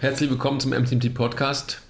[0.00, 1.80] Herzlich willkommen zum MTMT Podcast.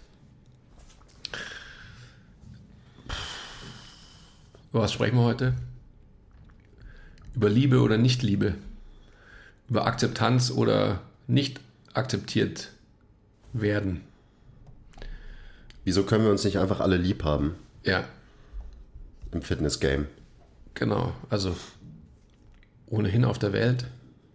[4.71, 5.55] Über was sprechen wir heute?
[7.35, 8.55] Über Liebe oder Nicht-Liebe?
[9.69, 11.61] Über Akzeptanz oder nicht
[11.95, 12.71] akzeptiert
[13.53, 14.03] werden?
[15.85, 17.55] Wieso können wir uns nicht einfach alle lieb haben
[17.85, 18.05] Ja,
[19.33, 20.07] im Fitness-Game?
[20.75, 21.15] genau.
[21.31, 21.57] Also
[22.89, 23.87] ohnehin auf der Welt.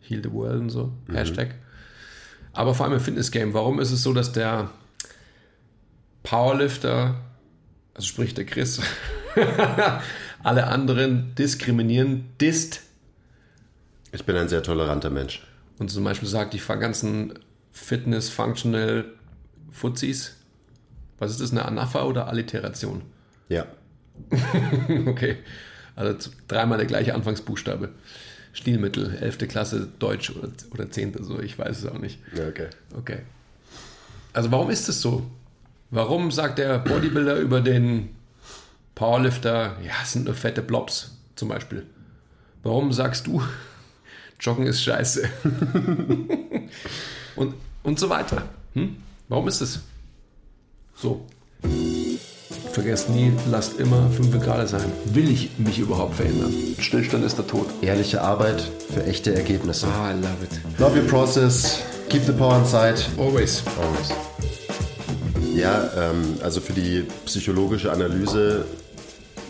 [0.01, 0.91] Heal the World und so.
[1.11, 1.55] Hashtag.
[2.53, 3.53] Aber vor allem im Fitness-Game.
[3.53, 4.69] Warum ist es so, dass der
[6.23, 7.15] Powerlifter,
[7.93, 8.81] also sprich der Chris,
[10.43, 12.81] alle anderen diskriminieren, disst
[14.11, 15.45] Ich bin ein sehr toleranter Mensch.
[15.79, 17.39] und zum Beispiel sagt, die ganzen
[17.71, 19.05] Fitness, Functional
[19.71, 20.35] Fuzis,
[21.17, 23.03] was ist das, eine Anapha oder Alliteration?
[23.49, 23.65] Ja.
[25.07, 25.37] Okay,
[25.95, 27.89] also dreimal der gleiche Anfangsbuchstabe.
[28.53, 29.47] Stilmittel, 11.
[29.47, 31.23] Klasse Deutsch oder, oder 10.
[31.23, 32.19] so, ich weiß es auch nicht.
[32.35, 32.67] Ja, okay.
[32.97, 33.19] Okay.
[34.33, 35.29] Also warum ist es so?
[35.89, 38.09] Warum sagt der Bodybuilder über den
[38.95, 41.85] Powerlifter, ja, es sind nur fette Blobs zum Beispiel?
[42.63, 43.41] Warum sagst du,
[44.39, 45.29] Joggen ist scheiße?
[47.35, 48.43] und, und so weiter.
[48.73, 48.97] Hm?
[49.27, 49.81] Warum ist es
[50.95, 51.25] so?
[52.73, 54.89] Vergesst nie, lasst immer 5 Grad sein.
[55.05, 56.53] Will ich mich überhaupt verändern?
[56.79, 57.65] Stillstand ist der Tod.
[57.81, 59.87] Ehrliche Arbeit für echte Ergebnisse.
[59.87, 60.79] Ah, I love it.
[60.79, 61.79] Love your process.
[62.07, 62.95] Keep the power inside.
[63.17, 63.61] Always.
[63.77, 64.09] Always.
[65.53, 68.63] Ja, ähm, also für die psychologische Analyse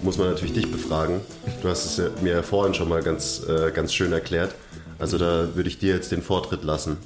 [0.01, 1.21] muss man natürlich dich befragen.
[1.61, 4.55] Du hast es ja mir vorhin schon mal ganz, äh, ganz schön erklärt.
[4.97, 6.97] Also da würde ich dir jetzt den Vortritt lassen.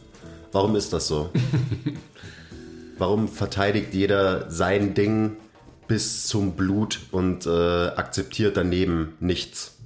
[0.53, 1.29] Warum ist das so?
[2.97, 5.35] Warum verteidigt jeder sein Ding
[5.87, 9.77] bis zum Blut und äh, akzeptiert daneben nichts?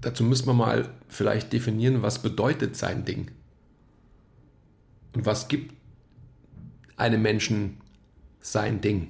[0.00, 3.30] Dazu müssen wir mal vielleicht definieren, was bedeutet sein Ding.
[5.14, 5.74] Und was gibt
[6.96, 7.78] einem Menschen
[8.40, 9.08] sein Ding?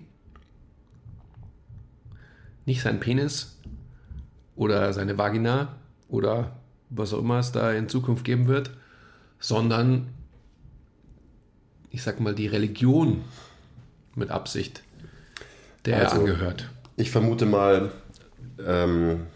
[2.66, 3.58] Nicht sein Penis
[4.56, 5.76] oder seine Vagina
[6.08, 6.56] oder
[6.88, 8.70] was auch immer es da in Zukunft geben wird,
[9.38, 10.08] sondern
[11.90, 13.22] ich sag mal die Religion
[14.14, 14.82] mit Absicht,
[15.84, 16.68] der er Also- angehört.
[16.96, 17.90] Ich vermute mal,
[18.64, 19.26] ähm,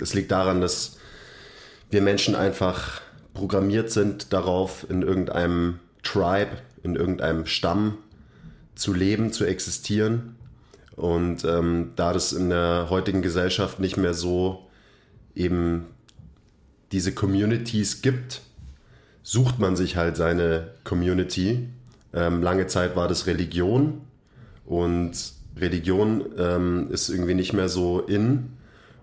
[0.00, 0.98] es liegt daran, dass
[1.90, 3.00] wir Menschen einfach
[3.32, 6.50] programmiert sind darauf, in irgendeinem Tribe,
[6.82, 7.98] in irgendeinem Stamm
[8.74, 10.36] zu leben, zu existieren.
[10.96, 14.68] Und ähm, da das in der heutigen Gesellschaft nicht mehr so
[15.34, 15.86] eben
[16.92, 18.42] diese Communities gibt,
[19.22, 21.68] sucht man sich halt seine Community.
[22.12, 24.02] Ähm, lange Zeit war das Religion
[24.64, 25.12] und
[25.56, 28.50] Religion ähm, ist irgendwie nicht mehr so in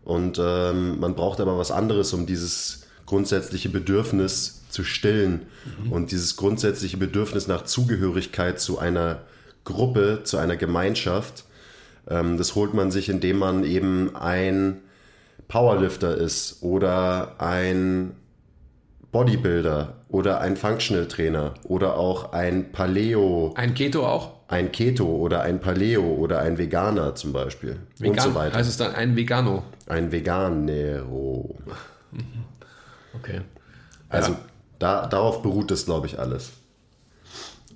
[0.03, 5.41] und ähm, man braucht aber was anderes, um dieses grundsätzliche Bedürfnis zu stillen
[5.89, 9.23] und dieses grundsätzliche Bedürfnis nach Zugehörigkeit zu einer
[9.65, 11.43] Gruppe, zu einer Gemeinschaft.
[12.09, 14.77] Ähm, das holt man sich, indem man eben ein
[15.47, 18.15] Powerlifter ist oder ein
[19.11, 24.40] Bodybuilder oder ein Functional Trainer oder auch ein Paleo, Ein Keto auch?
[24.51, 28.57] Ein Keto oder ein Paleo oder ein Veganer zum Beispiel und Vegan, so weiter.
[28.57, 29.63] Heißt es dann ein Vegano?
[29.87, 31.55] Ein Veganero.
[33.13, 33.41] Okay.
[34.09, 34.39] Also Ja.
[34.79, 36.51] da, darauf beruht das, glaube ich, alles.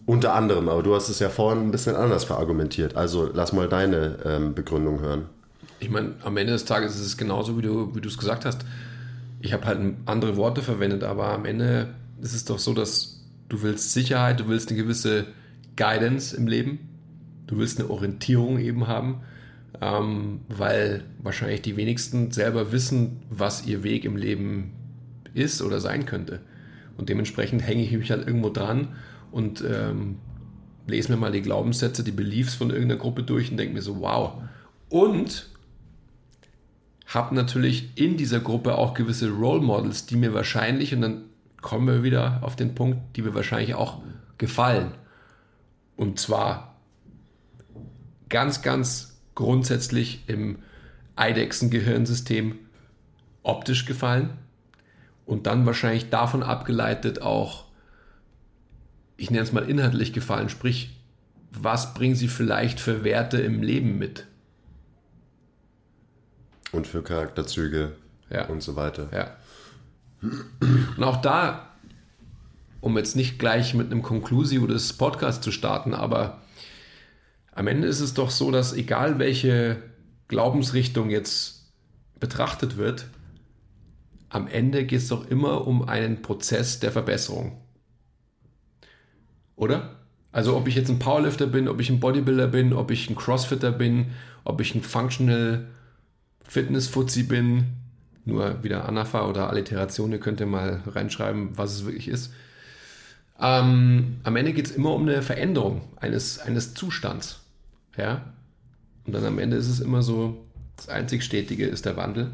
[0.05, 2.95] Unter anderem, aber du hast es ja vorhin ein bisschen anders verargumentiert.
[2.95, 5.25] Also lass mal deine ähm, Begründung hören.
[5.79, 8.43] Ich meine, am Ende des Tages ist es genauso, wie du wie du es gesagt
[8.45, 8.65] hast.
[9.39, 11.87] Ich habe halt andere Worte verwendet, aber am Ende
[12.21, 15.25] ist es doch so, dass du willst Sicherheit, du willst eine gewisse
[15.75, 16.89] Guidance im Leben,
[17.47, 19.21] du willst eine Orientierung eben haben,
[19.81, 24.71] ähm, weil wahrscheinlich die wenigsten selber wissen, was ihr Weg im Leben
[25.33, 26.39] ist oder sein könnte.
[26.97, 28.89] Und dementsprechend hänge ich mich halt irgendwo dran
[29.31, 30.17] und ähm,
[30.87, 33.99] lese mir mal die Glaubenssätze, die Beliefs von irgendeiner Gruppe durch und denke mir so,
[33.99, 34.41] wow.
[34.89, 35.49] Und
[37.07, 41.23] habe natürlich in dieser Gruppe auch gewisse Role Models, die mir wahrscheinlich, und dann
[41.61, 44.01] kommen wir wieder auf den Punkt, die mir wahrscheinlich auch
[44.37, 44.91] gefallen.
[45.97, 46.75] Und zwar
[48.29, 50.59] ganz, ganz grundsätzlich im
[51.15, 52.57] Eidechsen-Gehirnsystem
[53.43, 54.31] optisch gefallen
[55.25, 57.65] und dann wahrscheinlich davon abgeleitet auch,
[59.17, 60.97] ich nenne es mal inhaltlich gefallen, sprich,
[61.51, 64.25] was bringen sie vielleicht für Werte im Leben mit?
[66.71, 67.93] Und für Charakterzüge
[68.29, 68.47] Ja.
[68.47, 69.07] und so weiter.
[69.13, 69.37] Ja.
[70.97, 71.74] Und auch da,
[72.85, 76.43] um jetzt nicht gleich mit einem Conclusio des Podcasts zu starten, aber
[77.51, 79.81] am Ende ist es doch so, dass egal welche
[80.27, 81.73] Glaubensrichtung jetzt
[82.19, 83.07] betrachtet wird,
[84.29, 87.59] am Ende geht es doch immer um einen Prozess der Verbesserung.
[89.55, 89.95] Oder?
[90.31, 93.15] Also ob ich jetzt ein Powerlifter bin, ob ich ein Bodybuilder bin, ob ich ein
[93.15, 94.11] Crossfitter bin,
[94.43, 95.65] ob ich ein Functional
[96.43, 97.65] Fitness Fuzzi bin,
[98.25, 102.31] nur wieder Anafa oder Alliteration, ihr könnt ja mal reinschreiben, was es wirklich ist.
[103.39, 107.41] Ähm, am Ende geht es immer um eine Veränderung eines, eines Zustands.
[107.97, 108.33] Ja?
[109.05, 110.45] Und dann am Ende ist es immer so,
[110.77, 112.31] das einzig Stetige ist der Wandel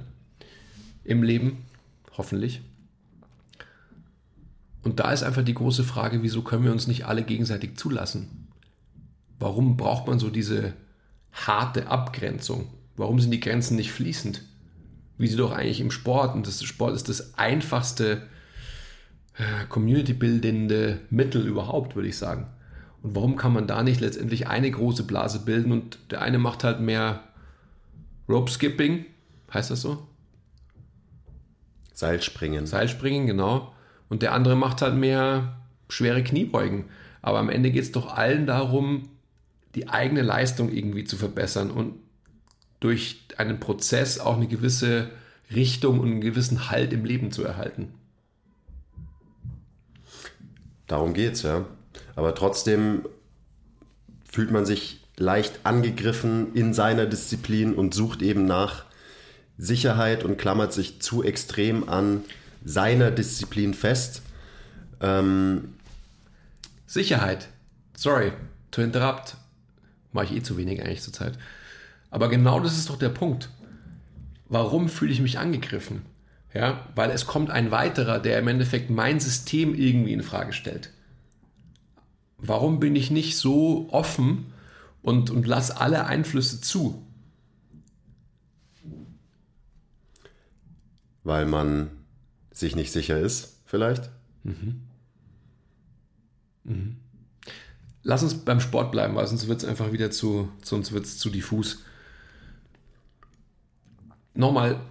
[1.04, 1.66] im Leben,
[2.18, 2.62] hoffentlich.
[4.84, 8.48] Und da ist einfach die große Frage, wieso können wir uns nicht alle gegenseitig zulassen?
[9.40, 10.74] Warum braucht man so diese
[11.32, 12.68] harte Abgrenzung?
[12.96, 14.44] Warum sind die Grenzen nicht fließend?
[15.18, 18.24] Wie sie doch eigentlich im Sport, und das Sport ist das einfachste
[19.70, 22.48] community-bildende Mittel überhaupt, würde ich sagen.
[23.02, 26.64] Und warum kann man da nicht letztendlich eine große Blase bilden und der eine macht
[26.64, 27.22] halt mehr
[28.30, 29.06] Rope Skipping,
[29.54, 30.08] heißt das so?
[31.94, 32.66] Seilspringen.
[32.66, 33.74] Seilspringen, genau.
[34.10, 35.58] Und der andere macht halt mehr
[35.90, 36.86] schwere Kniebeugen.
[37.22, 39.10] Aber am Ende geht es doch allen darum,
[39.76, 41.96] die eigene Leistung irgendwie zu verbessern und
[42.80, 45.10] durch einen Prozess auch eine gewisse
[45.54, 47.94] Richtung und einen gewissen Halt im Leben zu erhalten.
[50.92, 51.64] Darum geht's, ja.
[52.18, 53.06] Aber trotzdem
[54.30, 58.84] fühlt man sich leicht angegriffen in seiner Disziplin und sucht eben nach
[59.58, 62.26] Sicherheit und klammert sich zu extrem an
[62.66, 64.22] seiner Disziplin fest.
[65.00, 65.76] Ähm,
[66.88, 67.48] Sicherheit.
[67.96, 68.34] Sorry,
[68.72, 69.38] to interrupt.
[70.12, 71.40] Mache ich eh zu wenig eigentlich zurzeit.
[72.10, 73.48] Aber genau das ist doch der Punkt.
[74.50, 76.02] Warum fühle ich mich angegriffen?
[76.54, 80.92] Ja, weil es kommt ein weiterer, der im Endeffekt mein System irgendwie in Frage stellt.
[82.38, 84.52] Warum bin ich nicht so offen
[85.02, 87.06] und, und lass alle Einflüsse zu?
[91.24, 91.92] Weil man
[92.52, 94.10] sich nicht sicher ist, vielleicht?
[94.44, 94.82] Mhm.
[96.64, 96.98] Mhm.
[98.04, 101.20] Lass uns beim Sport bleiben, weil sonst wird es einfach wieder zu, sonst wird es
[101.20, 101.84] zu diffus.
[104.34, 104.82] Nochmal,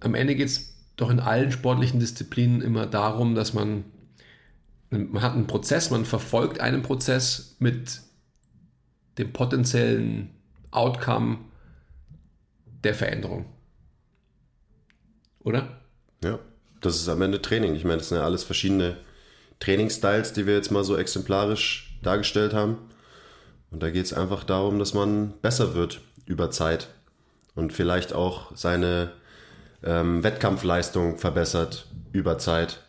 [0.00, 3.84] am Ende geht es doch in allen sportlichen Disziplinen immer darum, dass man,
[4.90, 8.00] man hat einen Prozess, man verfolgt einen Prozess mit
[9.18, 10.30] dem potenziellen
[10.70, 11.38] Outcome
[12.84, 13.46] der Veränderung.
[15.40, 15.80] Oder?
[16.22, 16.38] Ja,
[16.80, 17.74] das ist am Ende Training.
[17.74, 18.96] Ich meine, das sind ja alles verschiedene
[19.60, 22.78] Trainingsstyles, die wir jetzt mal so exemplarisch dargestellt haben.
[23.70, 26.88] Und da geht es einfach darum, dass man besser wird über Zeit
[27.54, 29.12] und vielleicht auch seine
[29.86, 32.82] ähm, Wettkampfleistung verbessert über Zeit.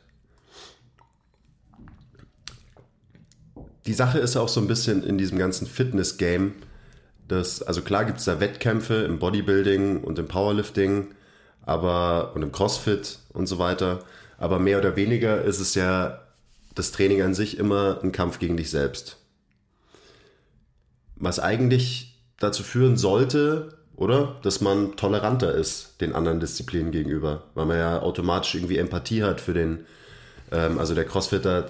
[3.85, 6.55] Die Sache ist auch so ein bisschen in diesem ganzen Fitness-Game,
[7.27, 11.07] dass, also klar gibt es da Wettkämpfe im Bodybuilding und im Powerlifting,
[11.65, 14.03] aber und im CrossFit und so weiter,
[14.37, 16.21] aber mehr oder weniger ist es ja
[16.75, 19.17] das Training an sich immer ein Kampf gegen dich selbst.
[21.15, 24.35] Was eigentlich dazu führen sollte, oder?
[24.43, 29.41] Dass man toleranter ist den anderen Disziplinen gegenüber, weil man ja automatisch irgendwie Empathie hat
[29.41, 29.85] für den,
[30.51, 31.69] ähm, also der Crossfitter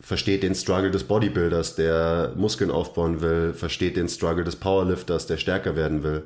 [0.00, 5.38] versteht den Struggle des Bodybuilders, der Muskeln aufbauen will, versteht den Struggle des Powerlifters, der
[5.38, 6.24] stärker werden will.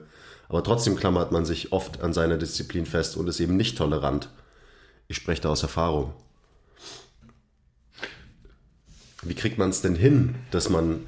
[0.49, 4.29] Aber trotzdem klammert man sich oft an seiner Disziplin fest und ist eben nicht tolerant.
[5.09, 6.13] Ich spreche da aus Erfahrung.
[9.23, 11.05] Wie kriegt man es denn hin, dass man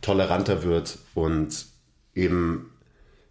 [0.00, 1.66] toleranter wird und
[2.14, 2.70] eben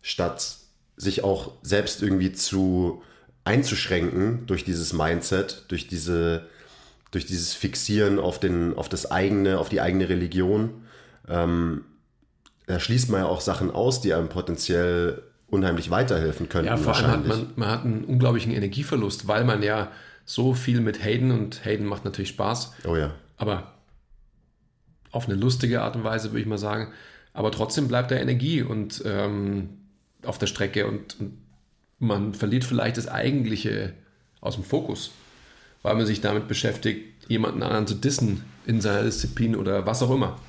[0.01, 0.57] statt
[0.97, 3.01] sich auch selbst irgendwie zu
[3.43, 6.47] einzuschränken durch dieses Mindset, durch diese,
[7.11, 10.83] durch dieses Fixieren auf den, auf das eigene, auf die eigene Religion,
[11.27, 11.85] ähm,
[12.67, 16.67] da schließt man ja auch Sachen aus, die einem potenziell unheimlich weiterhelfen könnten.
[16.67, 19.91] Ja, vor allem hat man, man hat einen unglaublichen Energieverlust, weil man ja
[20.25, 22.73] so viel mit Hayden und Hayden macht natürlich Spaß.
[22.85, 23.11] Oh ja.
[23.37, 23.73] Aber
[25.11, 26.93] auf eine lustige Art und Weise, würde ich mal sagen.
[27.33, 29.69] Aber trotzdem bleibt da Energie und ähm,
[30.23, 31.37] auf der Strecke und, und
[31.99, 33.93] man verliert vielleicht das Eigentliche
[34.41, 35.11] aus dem Fokus,
[35.81, 40.11] weil man sich damit beschäftigt, jemanden anderen zu dissen in seiner Disziplin oder was auch
[40.11, 40.39] immer.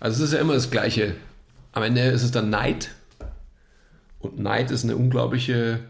[0.00, 1.14] Also es ist ja immer das Gleiche.
[1.72, 2.90] Am Ende ist es dann Neid.
[4.18, 5.80] Und Neid ist eine unglaubliche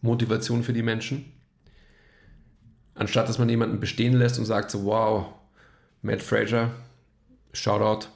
[0.00, 1.32] Motivation für die Menschen.
[2.94, 5.26] Anstatt dass man jemanden bestehen lässt und sagt so, wow,
[6.02, 6.70] Matt Fraser,
[7.52, 8.08] Shoutout,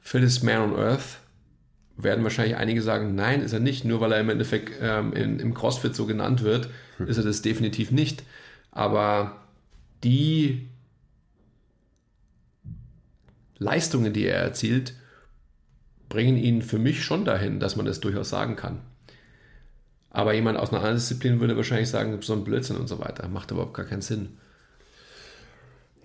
[0.00, 1.18] Phyllis Man on Earth,
[1.96, 5.38] werden wahrscheinlich einige sagen, nein, ist er nicht, nur weil er im Endeffekt ähm, in,
[5.38, 7.06] im CrossFit so genannt wird, hm.
[7.06, 8.22] ist er das definitiv nicht.
[8.70, 9.42] Aber
[10.02, 10.68] die
[13.58, 14.94] Leistungen, die er erzielt,
[16.08, 18.80] bringen ihn für mich schon dahin, dass man das durchaus sagen kann.
[20.10, 23.28] Aber jemand aus einer anderen Disziplin würde wahrscheinlich sagen, so ein Blödsinn und so weiter.
[23.28, 24.36] Macht überhaupt gar keinen Sinn.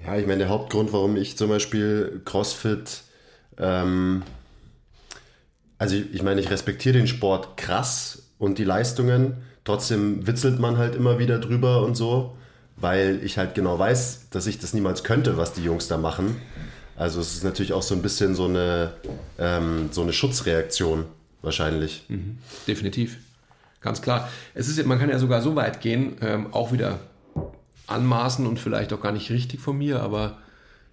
[0.05, 3.01] Ja, ich meine, der Hauptgrund, warum ich zum Beispiel CrossFit,
[3.57, 4.23] ähm,
[5.77, 10.77] also ich, ich meine, ich respektiere den Sport krass und die Leistungen, trotzdem witzelt man
[10.77, 12.37] halt immer wieder drüber und so,
[12.77, 16.35] weil ich halt genau weiß, dass ich das niemals könnte, was die Jungs da machen.
[16.95, 18.93] Also es ist natürlich auch so ein bisschen so eine,
[19.37, 21.05] ähm, so eine Schutzreaktion
[21.41, 22.05] wahrscheinlich.
[22.07, 22.39] Mhm.
[22.67, 23.17] Definitiv.
[23.81, 24.29] Ganz klar.
[24.53, 26.99] Es ist, man kann ja sogar so weit gehen, ähm, auch wieder
[27.85, 30.39] anmaßen und vielleicht auch gar nicht richtig von mir, aber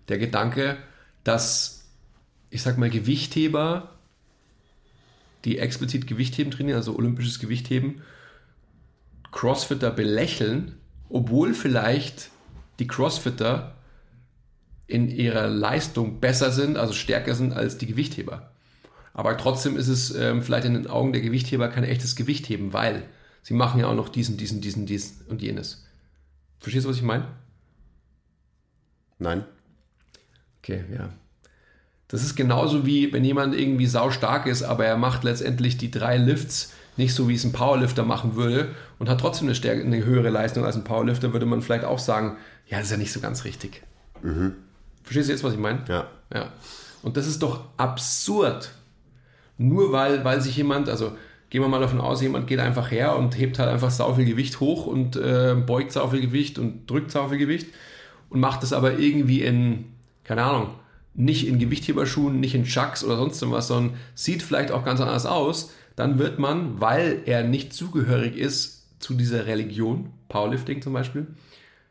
[0.08, 0.76] der Gedanke,
[1.24, 1.84] dass,
[2.50, 3.93] ich sag mal, Gewichtheber,
[5.44, 8.02] die explizit Gewichtheben trainieren, also olympisches Gewichtheben,
[9.30, 10.76] Crossfitter belächeln,
[11.08, 12.30] obwohl vielleicht
[12.78, 13.74] die Crossfitter
[14.86, 18.50] in ihrer Leistung besser sind, also stärker sind als die Gewichtheber.
[19.12, 23.04] Aber trotzdem ist es ähm, vielleicht in den Augen der Gewichtheber kein echtes Gewichtheben, weil
[23.42, 25.86] sie machen ja auch noch diesen, diesen, diesen, diesen und jenes.
[26.58, 27.28] Verstehst du, was ich meine?
[29.18, 29.44] Nein.
[30.58, 31.10] Okay, ja.
[32.14, 35.90] Das ist genauso wie, wenn jemand irgendwie sau stark ist, aber er macht letztendlich die
[35.90, 38.68] drei Lifts nicht so, wie es ein Powerlifter machen würde
[39.00, 41.98] und hat trotzdem eine, stärke, eine höhere Leistung als ein Powerlifter, würde man vielleicht auch
[41.98, 42.36] sagen,
[42.68, 43.82] ja, das ist ja nicht so ganz richtig.
[44.22, 44.52] Mhm.
[45.02, 45.80] Verstehst du jetzt, was ich meine?
[45.88, 46.06] Ja.
[46.32, 46.52] ja.
[47.02, 48.70] Und das ist doch absurd.
[49.58, 51.16] Nur weil, weil sich jemand, also
[51.50, 54.24] gehen wir mal davon aus, jemand geht einfach her und hebt halt einfach sau viel
[54.24, 57.66] Gewicht hoch und äh, beugt sau viel Gewicht und drückt sau viel Gewicht
[58.30, 59.86] und macht es aber irgendwie in,
[60.22, 60.74] keine Ahnung,
[61.14, 65.26] nicht in Gewichtheberschuhen, nicht in Chucks oder sonst was, sondern sieht vielleicht auch ganz anders
[65.26, 71.28] aus, dann wird man, weil er nicht zugehörig ist zu dieser Religion, Powerlifting zum Beispiel,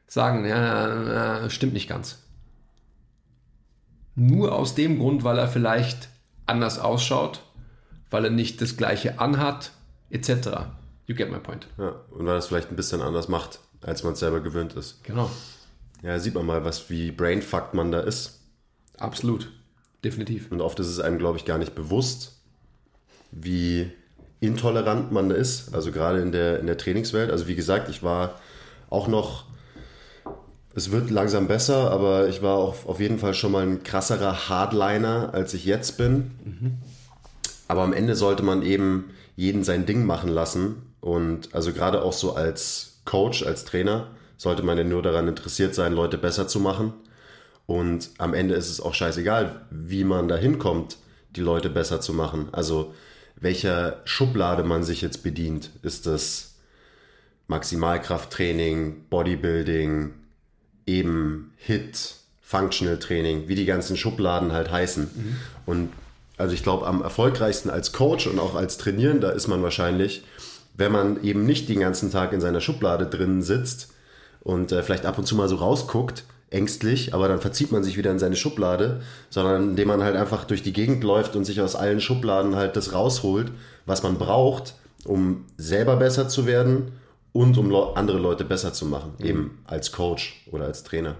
[0.07, 2.19] sagen, ja, stimmt nicht ganz.
[4.15, 6.09] Nur aus dem Grund, weil er vielleicht
[6.45, 7.41] anders ausschaut,
[8.11, 9.71] weil er nicht das gleiche anhat,
[10.09, 10.29] etc.
[11.07, 11.67] You get my point.
[11.77, 14.73] Ja, und weil er es vielleicht ein bisschen anders macht, als man es selber gewöhnt
[14.73, 15.03] ist.
[15.03, 15.31] Genau.
[16.01, 18.42] Ja, sieht man mal, was wie brainfucked man da ist.
[18.97, 19.51] Absolut.
[20.03, 20.51] Definitiv.
[20.51, 22.33] Und oft ist es einem, glaube ich, gar nicht bewusst,
[23.31, 23.91] wie
[24.41, 25.73] intolerant man ist.
[25.73, 27.31] Also gerade in der, in der Trainingswelt.
[27.31, 28.39] Also wie gesagt, ich war
[28.89, 29.45] auch noch
[30.75, 34.49] es wird langsam besser, aber ich war auch auf jeden Fall schon mal ein krasserer
[34.49, 36.31] Hardliner, als ich jetzt bin.
[36.43, 36.77] Mhm.
[37.67, 40.93] Aber am Ende sollte man eben jeden sein Ding machen lassen.
[40.99, 44.07] Und also gerade auch so als Coach, als Trainer,
[44.37, 46.93] sollte man ja nur daran interessiert sein, Leute besser zu machen.
[47.65, 50.97] Und am Ende ist es auch scheißegal, wie man da hinkommt,
[51.35, 52.49] die Leute besser zu machen.
[52.51, 52.93] Also
[53.35, 55.69] welcher Schublade man sich jetzt bedient.
[55.81, 56.55] Ist das
[57.47, 60.13] Maximalkrafttraining, Bodybuilding,
[60.85, 65.03] eben Hit, Functional Training, wie die ganzen Schubladen halt heißen.
[65.03, 65.37] Mhm.
[65.65, 65.89] Und
[66.37, 70.23] also ich glaube, am erfolgreichsten als Coach und auch als Trainierender ist man wahrscheinlich,
[70.75, 73.93] wenn man eben nicht den ganzen Tag in seiner Schublade drin sitzt
[74.41, 77.97] und äh, vielleicht ab und zu mal so rausguckt, ängstlich, aber dann verzieht man sich
[77.97, 81.61] wieder in seine Schublade, sondern indem man halt einfach durch die Gegend läuft und sich
[81.61, 83.51] aus allen Schubladen halt das rausholt,
[83.85, 86.93] was man braucht, um selber besser zu werden
[87.31, 89.25] und um andere Leute besser zu machen, mhm.
[89.25, 91.15] eben als Coach oder als Trainer.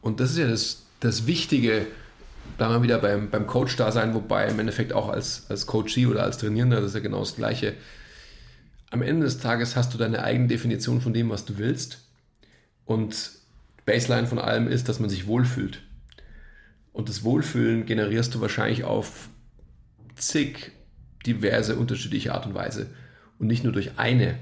[0.00, 1.86] Und das ist ja das, das Wichtige,
[2.56, 6.06] da mal wieder beim, beim Coach da sein, wobei im Endeffekt auch als, als Coachee
[6.06, 7.74] oder als Trainierender, das ist ja genau das Gleiche.
[8.90, 11.98] Am Ende des Tages hast du deine eigene Definition von dem, was du willst.
[12.86, 13.37] Und
[13.88, 15.80] Baseline von allem ist, dass man sich wohlfühlt.
[16.92, 19.30] Und das Wohlfühlen generierst du wahrscheinlich auf
[20.14, 20.72] zig
[21.24, 22.90] diverse unterschiedliche Art und Weise
[23.38, 24.34] und nicht nur durch eine.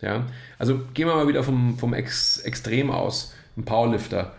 [0.00, 0.26] Ja?
[0.58, 3.34] Also gehen wir mal wieder vom, vom Ex Extrem aus.
[3.56, 4.34] Ein Powerlifter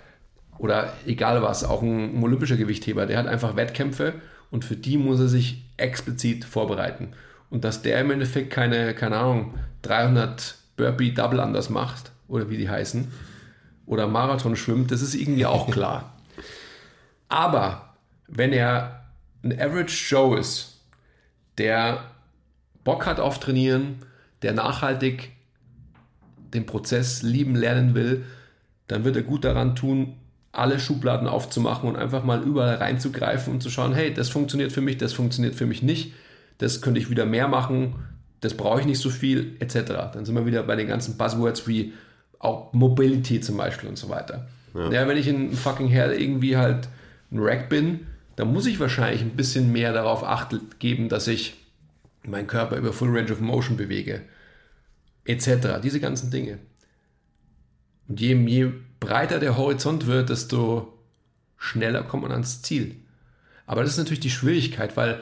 [0.58, 4.14] oder egal was, auch ein, ein olympischer Gewichtheber, der hat einfach Wettkämpfe
[4.52, 7.10] und für die muss er sich explizit vorbereiten.
[7.50, 12.58] Und dass der im Endeffekt keine, keine Ahnung, 300 Burpee Double anders macht oder wie
[12.58, 13.12] die heißen
[13.86, 16.14] oder Marathon schwimmt, das ist irgendwie auch klar.
[17.30, 17.96] Aber
[18.28, 19.06] wenn er
[19.44, 20.82] ein Average Joe ist,
[21.58, 22.04] der
[22.84, 23.98] Bock hat auf Trainieren,
[24.42, 25.32] der nachhaltig
[26.54, 28.26] den Prozess lieben lernen will,
[28.88, 30.16] dann wird er gut daran tun,
[30.52, 34.82] alle Schubladen aufzumachen und einfach mal überall reinzugreifen und zu schauen, hey, das funktioniert für
[34.82, 36.14] mich, das funktioniert für mich nicht,
[36.60, 37.96] das könnte ich wieder mehr machen,
[38.40, 40.14] das brauche ich nicht so viel, etc.
[40.14, 41.94] Dann sind wir wieder bei den ganzen Buzzwords wie
[42.40, 44.48] auch Mobility zum Beispiel und so weiter.
[44.74, 46.88] Ja, ja wenn ich in fucking Hell irgendwie halt
[47.32, 51.56] ein Rack bin, dann muss ich wahrscheinlich ein bisschen mehr darauf acht geben, dass ich
[52.24, 54.22] meinen Körper über Full Range of Motion bewege,
[55.26, 55.80] etc.
[55.84, 56.60] Diese ganzen Dinge.
[58.08, 60.94] Und je, je breiter der Horizont wird, desto
[61.58, 62.96] schneller kommt man ans Ziel.
[63.66, 65.22] Aber das ist natürlich die Schwierigkeit, weil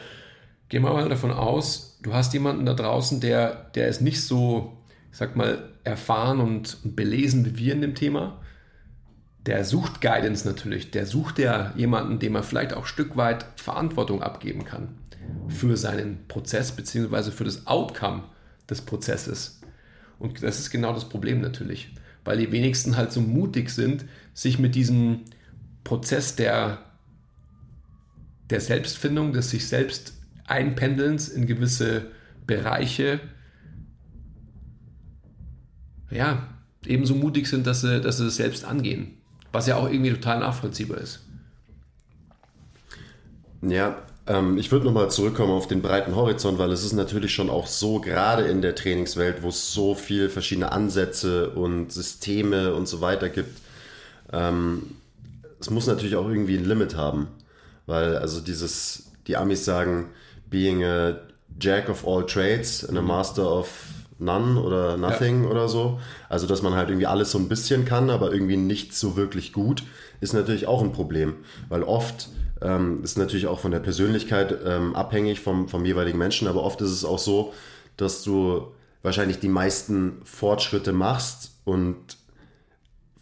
[0.69, 4.77] gehen wir mal davon aus, du hast jemanden da draußen, der, der ist nicht so,
[5.13, 8.41] ich sag mal, erfahren und, belesen wie wir in dem Thema.
[9.45, 10.89] der sucht Guidance natürlich.
[10.89, 14.95] Der sucht ja jemanden, dem er vielleicht auch ein Stück weit Verantwortung abgeben kann
[15.49, 18.23] für seinen Prozess beziehungsweise für das Outcome
[18.67, 19.61] des Prozesses.
[20.17, 21.93] Und das ist genau das Problem natürlich,
[22.25, 25.25] weil die wenigsten halt so mutig sind, sich mit diesem
[25.83, 26.79] Prozess der,
[28.49, 30.13] der Selbstfindung, des sich selbst
[30.47, 32.07] Einpendelns in gewisse
[32.47, 33.19] Bereiche,
[36.09, 36.47] ja,
[36.85, 39.17] ebenso mutig sind, dass sie, dass sie es selbst angehen.
[39.51, 41.21] Was ja auch irgendwie total nachvollziehbar ist.
[43.61, 47.49] Ja, ähm, ich würde nochmal zurückkommen auf den breiten Horizont, weil es ist natürlich schon
[47.49, 52.87] auch so, gerade in der Trainingswelt, wo es so viele verschiedene Ansätze und Systeme und
[52.87, 53.61] so weiter gibt.
[54.31, 54.95] Ähm,
[55.59, 57.27] es muss natürlich auch irgendwie ein Limit haben,
[57.85, 60.07] weil also dieses, die Amis sagen,
[60.49, 61.15] being a
[61.59, 63.07] jack of all trades and a mhm.
[63.07, 63.69] master of
[64.19, 65.49] none oder nothing ja.
[65.49, 65.99] oder so.
[66.29, 69.53] Also, dass man halt irgendwie alles so ein bisschen kann, aber irgendwie nicht so wirklich
[69.53, 69.83] gut,
[70.21, 71.35] ist natürlich auch ein Problem,
[71.69, 72.29] weil oft
[72.61, 76.81] ähm, ist natürlich auch von der Persönlichkeit ähm, abhängig vom, vom jeweiligen Menschen, aber oft
[76.81, 77.53] ist es auch so,
[77.97, 82.17] dass du wahrscheinlich die meisten Fortschritte machst und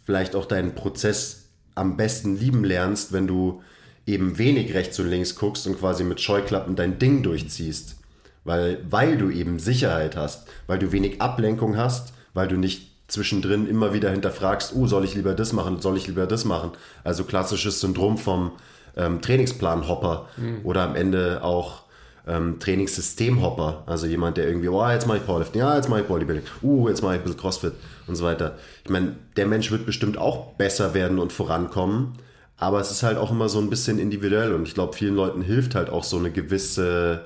[0.04, 3.62] vielleicht auch deinen Prozess am besten lieben lernst, wenn du
[4.06, 7.96] eben wenig rechts und links guckst und quasi mit Scheuklappen dein Ding durchziehst.
[8.44, 13.68] Weil, weil du eben Sicherheit hast, weil du wenig Ablenkung hast, weil du nicht zwischendrin
[13.68, 16.72] immer wieder hinterfragst, oh, soll ich lieber das machen, soll ich lieber das machen?
[17.04, 18.52] Also klassisches Syndrom vom
[18.96, 20.60] ähm, Trainingsplan-Hopper mhm.
[20.64, 21.82] oder am Ende auch
[22.26, 23.84] ähm, Trainingssystem-Hopper.
[23.86, 26.88] Also jemand, der irgendwie, oh, jetzt mache ich Powerlifting, ja, jetzt mache ich Bodybuilding, uh,
[26.88, 27.72] jetzt mache ich ein bisschen Crossfit
[28.06, 28.56] und so weiter.
[28.84, 32.14] Ich meine, der Mensch wird bestimmt auch besser werden und vorankommen,
[32.56, 35.42] aber es ist halt auch immer so ein bisschen individuell und ich glaube, vielen Leuten
[35.42, 37.22] hilft halt auch so eine gewisse,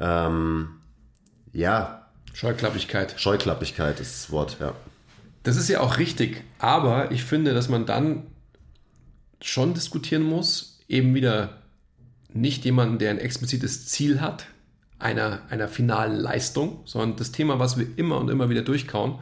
[0.00, 0.68] ähm,
[1.52, 2.06] ja.
[2.32, 3.18] Scheuklappigkeit.
[3.18, 4.74] Scheuklappigkeit ist das Wort, ja.
[5.42, 8.26] Das ist ja auch richtig, aber ich finde, dass man dann
[9.40, 11.62] schon diskutieren muss, eben wieder
[12.32, 14.46] nicht jemanden, der ein explizites Ziel hat,
[14.98, 19.18] einer, einer finalen Leistung, sondern das Thema, was wir immer und immer wieder durchkauen.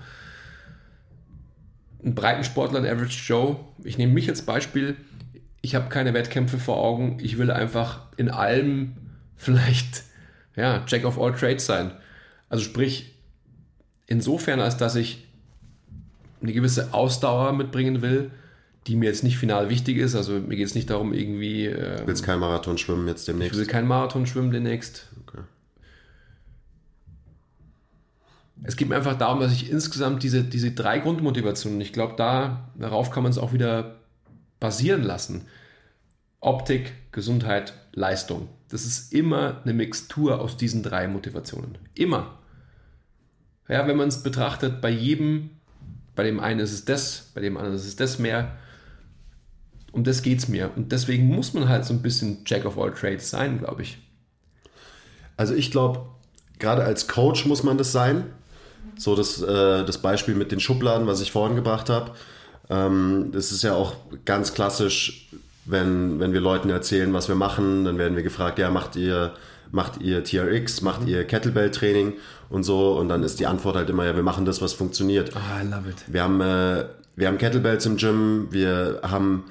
[2.04, 4.96] Ein Breitensportler, ein Average Joe, ich nehme mich als Beispiel,
[5.62, 8.96] ich habe keine Wettkämpfe vor Augen, ich will einfach in allem
[9.36, 10.04] vielleicht
[10.56, 11.92] ja, Jack of all Trades sein.
[12.48, 13.14] Also sprich,
[14.06, 15.26] insofern, als dass ich
[16.42, 18.30] eine gewisse Ausdauer mitbringen will,
[18.86, 20.14] die mir jetzt nicht final wichtig ist.
[20.14, 21.66] Also mir geht es nicht darum, irgendwie.
[21.66, 23.54] Ähm, du willst kein Marathon schwimmen jetzt demnächst?
[23.54, 25.06] Ich will kein Marathon schwimmen demnächst.
[25.26, 25.42] Okay.
[28.62, 32.68] Es geht mir einfach darum, dass ich insgesamt diese, diese drei Grundmotivationen, ich glaube, da,
[32.78, 33.96] darauf kann man es auch wieder
[34.60, 35.46] basieren lassen.
[36.40, 38.48] Optik, Gesundheit, Leistung.
[38.74, 41.78] Das ist immer eine Mixtur aus diesen drei Motivationen.
[41.94, 42.36] Immer.
[43.68, 45.50] Ja, wenn man es betrachtet, bei jedem,
[46.16, 48.56] bei dem einen ist es das, bei dem anderen ist es das mehr.
[49.92, 50.72] Um das geht es mir.
[50.74, 53.98] Und deswegen muss man halt so ein bisschen Jack of all Trades sein, glaube ich.
[55.36, 56.08] Also ich glaube,
[56.58, 58.24] gerade als Coach muss man das sein.
[58.96, 62.16] So das, äh, das Beispiel mit den Schubladen, was ich vorhin gebracht habe.
[62.68, 65.30] Ähm, das ist ja auch ganz klassisch,
[65.66, 69.32] wenn, wenn wir Leuten erzählen, was wir machen, dann werden wir gefragt, ja, macht ihr,
[69.70, 71.08] macht ihr TRX, macht mhm.
[71.08, 72.14] ihr Kettlebell-Training
[72.50, 72.92] und so.
[72.92, 75.32] Und dann ist die Antwort halt immer, ja, wir machen das, was funktioniert.
[75.34, 75.96] Oh, I love it.
[76.06, 76.84] Wir haben, äh,
[77.16, 79.44] wir haben Kettlebells im Gym, wir haben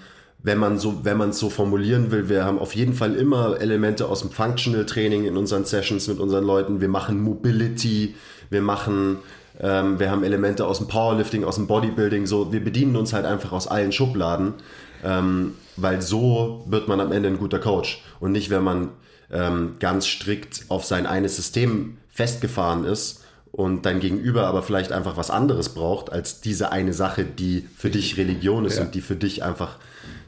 [0.44, 3.60] wenn man so, wenn man es so formulieren will, wir haben auf jeden Fall immer
[3.62, 6.82] Elemente aus dem Functional Training in unseren Sessions mit unseren Leuten.
[6.82, 8.16] Wir machen Mobility,
[8.50, 9.20] wir machen,
[9.62, 12.26] ähm, wir haben Elemente aus dem Powerlifting, aus dem Bodybuilding.
[12.26, 14.56] So, wir bedienen uns halt einfach aus allen Schubladen,
[15.02, 18.90] ähm, weil so wird man am Ende ein guter Coach und nicht, wenn man
[19.32, 25.18] ähm, ganz strikt auf sein eines System festgefahren ist und dein Gegenüber aber vielleicht einfach
[25.18, 28.84] was anderes braucht als diese eine Sache, die für dich Religion ist ja.
[28.84, 29.78] und die für dich einfach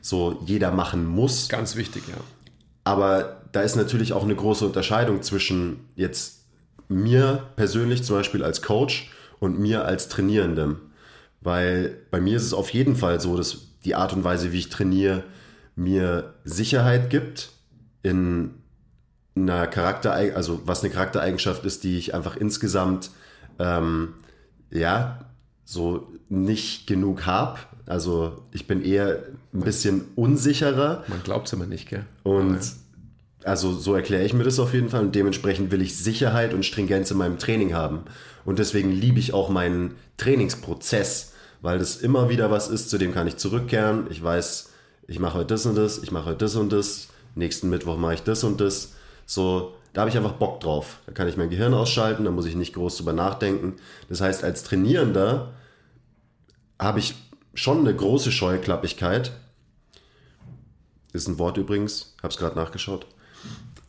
[0.01, 1.49] so jeder machen muss.
[1.49, 2.15] Ganz wichtig, ja.
[2.83, 6.43] Aber da ist natürlich auch eine große Unterscheidung zwischen jetzt
[6.87, 10.77] mir persönlich zum Beispiel als Coach und mir als Trainierendem.
[11.41, 14.59] Weil bei mir ist es auf jeden Fall so, dass die Art und Weise, wie
[14.59, 15.23] ich trainiere,
[15.75, 17.51] mir Sicherheit gibt
[18.03, 18.55] in
[19.35, 23.11] einer Charakter, also was eine Charaktereigenschaft ist, die ich einfach insgesamt
[23.59, 24.13] ähm,
[24.71, 25.25] ja
[25.65, 31.03] so nicht genug habe also ich bin eher ein bisschen unsicherer.
[31.07, 32.05] Man glaubt es immer nicht, gell?
[32.23, 32.59] Und
[33.43, 36.65] also so erkläre ich mir das auf jeden Fall und dementsprechend will ich Sicherheit und
[36.65, 38.01] Stringenz in meinem Training haben.
[38.43, 41.33] Und deswegen liebe ich auch meinen Trainingsprozess,
[41.65, 44.05] weil das immer wieder was ist, zu dem kann ich zurückkehren.
[44.11, 44.69] Ich weiß,
[45.07, 48.13] ich mache heute das und das, ich mache heute das und das, nächsten Mittwoch mache
[48.13, 48.93] ich das und das.
[49.25, 50.99] So, da habe ich einfach Bock drauf.
[51.07, 53.77] Da kann ich mein Gehirn ausschalten, da muss ich nicht groß drüber nachdenken.
[54.09, 55.53] Das heißt, als Trainierender
[56.79, 57.15] habe ich
[57.55, 59.31] schon eine große Scheuklappigkeit.
[61.13, 63.07] Ist ein Wort übrigens, habe es gerade nachgeschaut.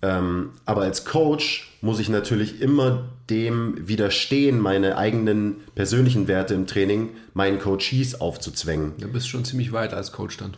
[0.02, 6.66] Ähm, aber als Coach muss ich natürlich immer dem widerstehen, meine eigenen persönlichen Werte im
[6.66, 8.92] Training meinen Coaches aufzuzwängen.
[8.98, 10.56] Du bist schon ziemlich weit als Coach dann.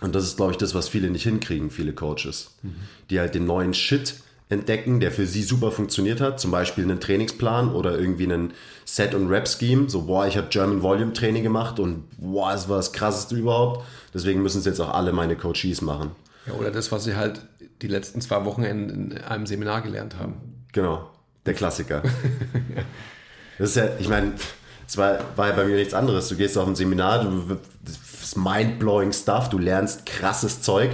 [0.00, 2.56] Und das ist, glaube ich, das, was viele nicht hinkriegen, viele Coaches.
[2.62, 2.74] Mhm.
[3.10, 4.14] Die halt den neuen Shit
[4.48, 6.40] entdecken, der für sie super funktioniert hat.
[6.40, 8.52] Zum Beispiel einen Trainingsplan oder irgendwie einen
[8.84, 9.88] Set- und Rap-Scheme.
[9.88, 13.86] So, boah, ich habe German Volume Training gemacht und boah, es war das krasseste überhaupt.
[14.12, 16.10] Deswegen müssen es jetzt auch alle meine Coaches machen.
[16.46, 17.42] Ja, oder das, was sie halt
[17.82, 20.64] die letzten zwei Wochen in, in einem Seminar gelernt haben.
[20.72, 21.10] Genau,
[21.46, 22.02] der Klassiker.
[23.58, 24.32] das ist ja, ich meine,
[24.86, 26.28] es war, war ja bei mir nichts anderes.
[26.28, 30.90] Du gehst auf ein Seminar, du das mind-blowing Stuff, du lernst krasses Zeug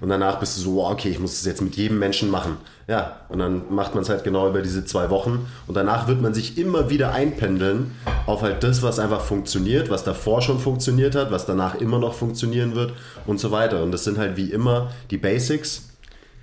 [0.00, 2.56] und danach bist du so, okay, ich muss es jetzt mit jedem Menschen machen.
[2.88, 6.20] Ja, und dann macht man es halt genau über diese zwei Wochen und danach wird
[6.20, 7.92] man sich immer wieder einpendeln
[8.26, 12.14] auf halt das, was einfach funktioniert, was davor schon funktioniert hat, was danach immer noch
[12.14, 12.92] funktionieren wird
[13.26, 13.82] und so weiter.
[13.82, 15.89] Und das sind halt wie immer die Basics.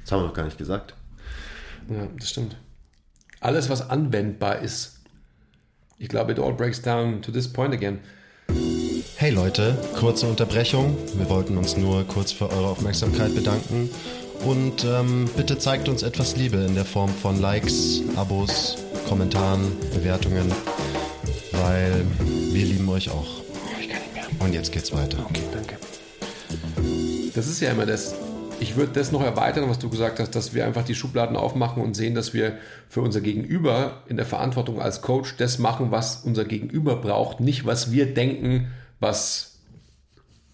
[0.08, 0.94] Das haben wir noch gar nicht gesagt.
[1.90, 2.56] Ja, das stimmt.
[3.42, 5.02] Alles, was anwendbar ist.
[5.98, 8.00] Ich glaube, it all breaks down to this point again.
[9.18, 10.98] Hey Leute, kurze Unterbrechung.
[11.18, 13.90] Wir wollten uns nur kurz für eure Aufmerksamkeit bedanken.
[14.46, 18.78] Und ähm, bitte zeigt uns etwas Liebe in der Form von Likes, Abos,
[19.10, 20.50] Kommentaren, Bewertungen,
[21.52, 22.06] weil
[22.54, 23.42] wir lieben euch auch.
[23.42, 24.24] Oh, ich kann nicht mehr.
[24.40, 25.18] Und jetzt geht's weiter.
[25.30, 25.76] Okay, danke.
[27.36, 28.16] Das ist ja immer das.
[28.60, 31.84] Ich würde das noch erweitern, was du gesagt hast, dass wir einfach die Schubladen aufmachen
[31.84, 32.58] und sehen, dass wir
[32.90, 37.66] für unser Gegenüber in der Verantwortung als Coach das machen, was unser Gegenüber braucht, nicht
[37.66, 38.68] was wir denken,
[39.00, 39.60] was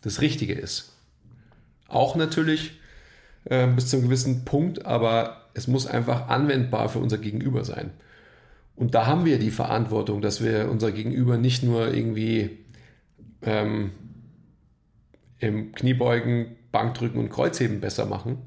[0.02, 0.92] das Richtige ist.
[1.88, 2.80] Auch natürlich
[3.46, 7.92] äh, bis zu einem gewissen Punkt, aber es muss einfach anwendbar für unser Gegenüber sein.
[8.76, 12.58] Und da haben wir die Verantwortung, dass wir unser Gegenüber nicht nur irgendwie
[13.44, 13.92] ähm,
[15.39, 18.40] im Kniebeugen, Bankdrücken und Kreuzheben besser machen,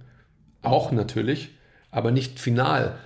[0.61, 1.57] auch natürlich,
[1.91, 2.99] aber nicht final,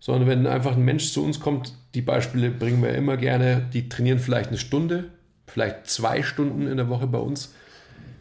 [0.00, 3.90] sondern wenn einfach ein Mensch zu uns kommt, die Beispiele bringen wir immer gerne, die
[3.90, 5.10] trainieren vielleicht eine Stunde,
[5.46, 7.52] vielleicht zwei Stunden in der Woche bei uns,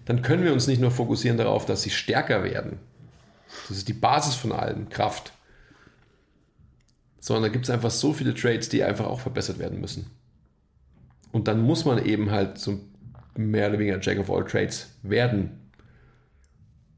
[0.05, 2.79] dann können wir uns nicht nur fokussieren darauf, dass sie stärker werden.
[3.67, 5.33] Das ist die Basis von allen, Kraft.
[7.19, 10.09] Sondern da gibt es einfach so viele Trades, die einfach auch verbessert werden müssen.
[11.31, 12.79] Und dann muss man eben halt so
[13.35, 15.66] mehr oder weniger Jack of all Trades werden.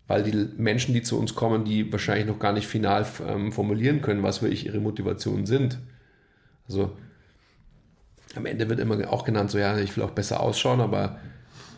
[0.09, 4.01] Weil die Menschen, die zu uns kommen, die wahrscheinlich noch gar nicht final ähm, formulieren
[4.01, 5.77] können, was wirklich ihre Motivationen sind.
[6.67, 6.97] Also
[8.35, 11.19] am Ende wird immer auch genannt, so ja, ich will auch besser ausschauen, aber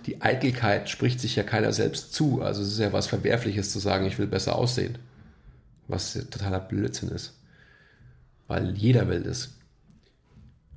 [0.06, 2.42] die Eitelkeit spricht sich ja keiner selbst zu.
[2.42, 4.98] Also es ist ja was Verwerfliches zu sagen, ich will besser aussehen.
[5.90, 7.38] Was totaler Blödsinn ist.
[8.48, 9.58] Weil jeder will das.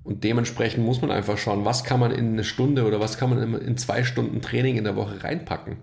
[0.03, 3.31] Und dementsprechend muss man einfach schauen, was kann man in eine Stunde oder was kann
[3.31, 5.77] man in zwei Stunden Training in der Woche reinpacken.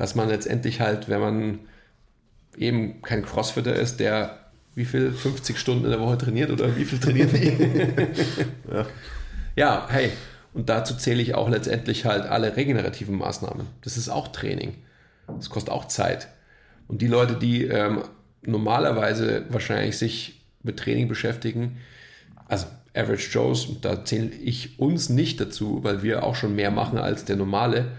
[0.00, 1.58] Dass man letztendlich halt, wenn man
[2.56, 4.38] eben kein Crossfitter ist, der
[4.74, 7.32] wie viel 50 Stunden in der Woche trainiert oder wie viel trainiert
[8.72, 8.86] ja
[9.56, 10.10] ja, hey,
[10.54, 13.66] und dazu zähle ich auch letztendlich halt alle regenerativen Maßnahmen.
[13.82, 14.74] Das ist auch Training.
[15.26, 16.28] Das kostet auch Zeit.
[16.88, 18.02] Und die Leute, die ähm,
[18.42, 21.76] normalerweise wahrscheinlich sich mit Training beschäftigen,
[22.48, 26.98] also Average Joes, da zähle ich uns nicht dazu, weil wir auch schon mehr machen
[26.98, 27.92] als der normale,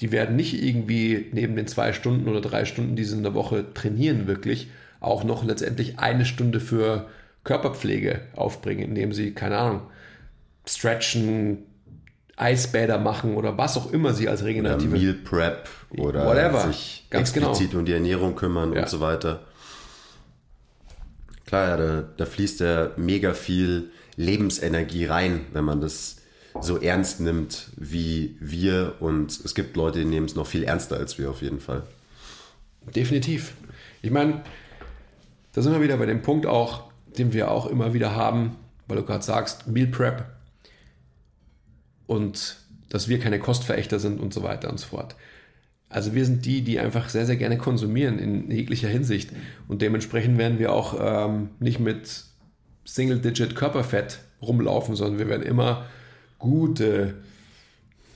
[0.00, 3.34] die werden nicht irgendwie neben den zwei Stunden oder drei Stunden, die sie in der
[3.34, 7.08] Woche trainieren, wirklich auch noch letztendlich eine Stunde für
[7.44, 9.82] Körperpflege aufbringen, indem sie, keine Ahnung,
[10.66, 11.64] stretchen,
[12.36, 14.90] Eisbäder machen oder was auch immer sie als regenerative.
[14.90, 16.66] Oder Meal Prep oder whatever.
[16.68, 17.50] sich Ganz genau.
[17.50, 17.80] explizit genau.
[17.80, 18.82] um die Ernährung kümmern ja.
[18.82, 19.40] und so weiter.
[21.44, 26.19] Klar, ja, da, da fließt ja mega viel Lebensenergie rein, wenn man das
[26.60, 28.96] so ernst nimmt wie wir.
[29.00, 31.82] Und es gibt Leute, die nehmen es noch viel ernster als wir auf jeden Fall.
[32.94, 33.54] Definitiv.
[34.02, 34.42] Ich meine,
[35.52, 36.84] da sind wir wieder bei dem Punkt auch,
[37.18, 40.24] den wir auch immer wieder haben, weil du gerade sagst, Meal Prep
[42.06, 42.56] und
[42.88, 45.14] dass wir keine Kostverächter sind und so weiter und so fort.
[45.88, 49.30] Also wir sind die, die einfach sehr, sehr gerne konsumieren in jeglicher Hinsicht.
[49.66, 52.24] Und dementsprechend werden wir auch ähm, nicht mit
[52.84, 55.86] Single-Digit Körperfett rumlaufen, sondern wir werden immer
[56.40, 57.14] gute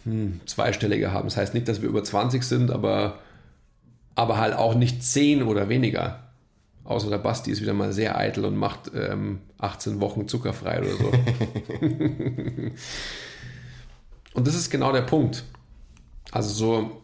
[0.05, 1.29] hm, zweistellige haben.
[1.29, 3.21] Das heißt nicht, dass wir über 20 sind, aber,
[4.17, 6.25] aber halt auch nicht 10 oder weniger.
[6.83, 10.91] Außer der Basti ist wieder mal sehr eitel und macht ähm, 18 Wochen zuckerfrei oder
[10.91, 11.13] so.
[14.35, 15.45] Und das ist genau der Punkt.
[16.33, 17.01] Also so,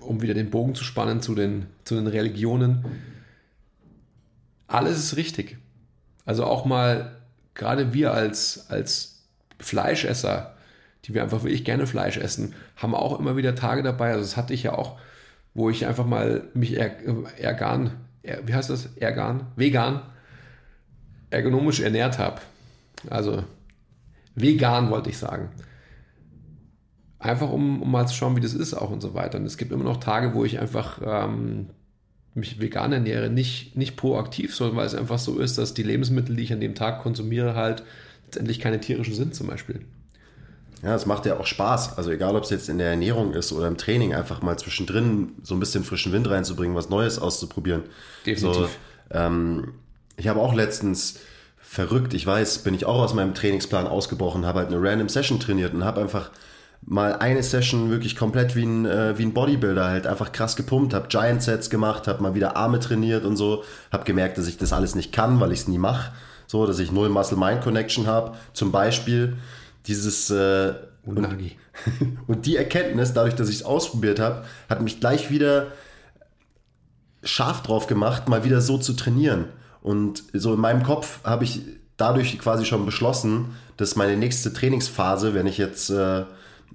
[0.00, 2.84] um wieder den Bogen zu spannen zu den, zu den Religionen.
[4.66, 5.58] Alles ist richtig.
[6.24, 7.20] Also auch mal,
[7.54, 9.19] gerade wir als, als
[9.60, 10.54] Fleischesser,
[11.04, 14.10] die wir einfach wirklich gerne Fleisch essen, haben auch immer wieder Tage dabei.
[14.10, 14.98] Also das hatte ich ja auch,
[15.54, 16.92] wo ich einfach mal mich er,
[17.38, 17.92] ergan,
[18.22, 18.96] er, wie heißt das?
[18.96, 19.46] Ergan?
[19.56, 20.02] Vegan,
[21.30, 22.40] ergonomisch ernährt habe.
[23.08, 23.44] Also
[24.34, 25.50] vegan wollte ich sagen.
[27.18, 29.38] Einfach um, um mal zu schauen, wie das ist auch und so weiter.
[29.38, 31.68] Und es gibt immer noch Tage, wo ich einfach ähm,
[32.34, 36.36] mich vegan ernähre, nicht, nicht proaktiv, sondern weil es einfach so ist, dass die Lebensmittel,
[36.36, 37.82] die ich an dem Tag konsumiere, halt
[38.30, 39.80] letztendlich keine tierischen sind zum Beispiel.
[40.82, 41.98] Ja, es macht ja auch Spaß.
[41.98, 45.32] Also egal, ob es jetzt in der Ernährung ist oder im Training, einfach mal zwischendrin
[45.42, 47.82] so ein bisschen frischen Wind reinzubringen, was Neues auszuprobieren.
[48.24, 48.62] Definitiv.
[48.62, 48.68] So,
[49.10, 49.74] ähm,
[50.16, 51.18] ich habe auch letztens
[51.60, 55.38] verrückt, ich weiß, bin ich auch aus meinem Trainingsplan ausgebrochen, habe halt eine random Session
[55.38, 56.30] trainiert und habe einfach
[56.82, 60.94] mal eine Session wirklich komplett wie ein, äh, wie ein Bodybuilder halt einfach krass gepumpt,
[60.94, 64.56] habe Giant Sets gemacht, habe mal wieder Arme trainiert und so, habe gemerkt, dass ich
[64.56, 66.12] das alles nicht kann, weil ich es nie mache,
[66.50, 68.36] so, dass ich null Muscle-Mind-Connection habe.
[68.54, 69.36] Zum Beispiel
[69.86, 71.24] dieses äh, und,
[72.26, 75.68] und die Erkenntnis, dadurch, dass ich es ausprobiert habe, hat mich gleich wieder
[77.22, 79.44] scharf drauf gemacht, mal wieder so zu trainieren.
[79.80, 81.62] Und so in meinem Kopf habe ich
[81.96, 86.24] dadurch quasi schon beschlossen, dass meine nächste Trainingsphase, wenn ich jetzt, äh,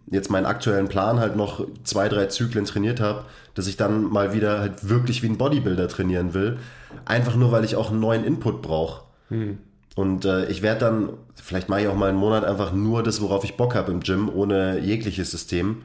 [0.09, 4.33] jetzt meinen aktuellen Plan halt noch zwei, drei Zyklen trainiert habe, dass ich dann mal
[4.33, 6.59] wieder halt wirklich wie ein Bodybuilder trainieren will.
[7.03, 9.04] Einfach nur, weil ich auch einen neuen Input brauche.
[9.29, 9.57] Hm.
[9.95, 13.21] Und äh, ich werde dann, vielleicht mache ich auch mal einen Monat einfach nur das,
[13.21, 15.83] worauf ich Bock habe im Gym, ohne jegliches System.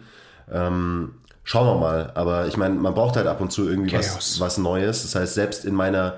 [0.51, 2.11] Ähm, schauen wir mal.
[2.15, 5.03] Aber ich meine, man braucht halt ab und zu irgendwie was, was Neues.
[5.03, 6.17] Das heißt, selbst in meiner,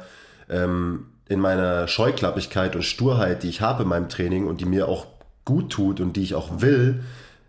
[0.49, 4.89] ähm, in meiner Scheuklappigkeit und Sturheit, die ich habe in meinem Training und die mir
[4.89, 5.07] auch
[5.45, 7.03] gut tut und die ich auch will,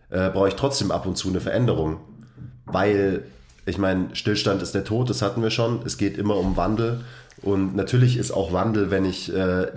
[0.10, 2.02] äh, brauche ich trotzdem ab und zu eine Veränderung.
[2.66, 3.24] Weil,
[3.66, 5.82] ich meine, Stillstand ist der Tod, das hatten wir schon.
[5.86, 7.02] Es geht immer um Wandel.
[7.42, 9.68] Und natürlich ist auch Wandel, wenn ich äh,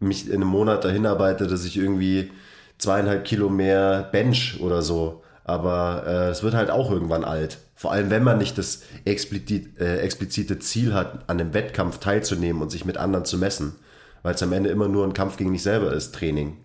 [0.00, 2.30] mich in einem Monat dahin arbeite, dass ich irgendwie
[2.78, 5.22] zweieinhalb Kilo mehr bench oder so.
[5.44, 7.58] Aber äh, es wird halt auch irgendwann alt.
[7.74, 12.62] Vor allem, wenn man nicht das explizit, äh, explizite Ziel hat, an einem Wettkampf teilzunehmen
[12.62, 13.74] und sich mit anderen zu messen.
[14.22, 16.58] Weil es am Ende immer nur ein Kampf gegen dich selber ist, Training.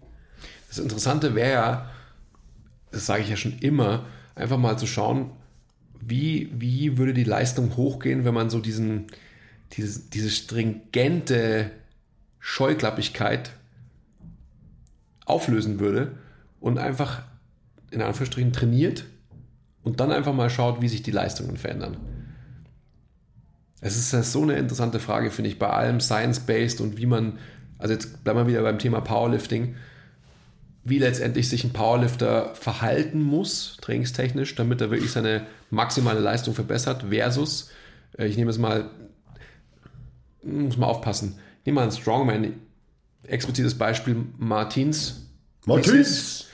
[0.67, 1.89] Das Interessante wäre ja,
[2.91, 5.31] das sage ich ja schon immer, einfach mal zu schauen,
[5.99, 9.07] wie, wie würde die Leistung hochgehen, wenn man so diesen,
[9.73, 11.71] dieses, diese stringente
[12.39, 13.51] Scheuklappigkeit
[15.25, 16.13] auflösen würde
[16.59, 17.23] und einfach
[17.91, 19.05] in Anführungsstrichen trainiert
[19.83, 21.97] und dann einfach mal schaut, wie sich die Leistungen verändern.
[23.79, 27.37] Es ist so eine interessante Frage, finde ich, bei allem Science-Based und wie man,
[27.77, 29.75] also jetzt bleiben wir wieder beim Thema Powerlifting,
[30.83, 37.05] wie letztendlich sich ein Powerlifter verhalten muss, trainingstechnisch, damit er wirklich seine maximale Leistung verbessert,
[37.09, 37.71] versus,
[38.17, 38.89] äh, ich nehme es mal,
[40.47, 42.53] muss man aufpassen, Nimm mal einen Strongman,
[43.23, 45.27] explizites Beispiel Martins.
[45.65, 46.45] Martins!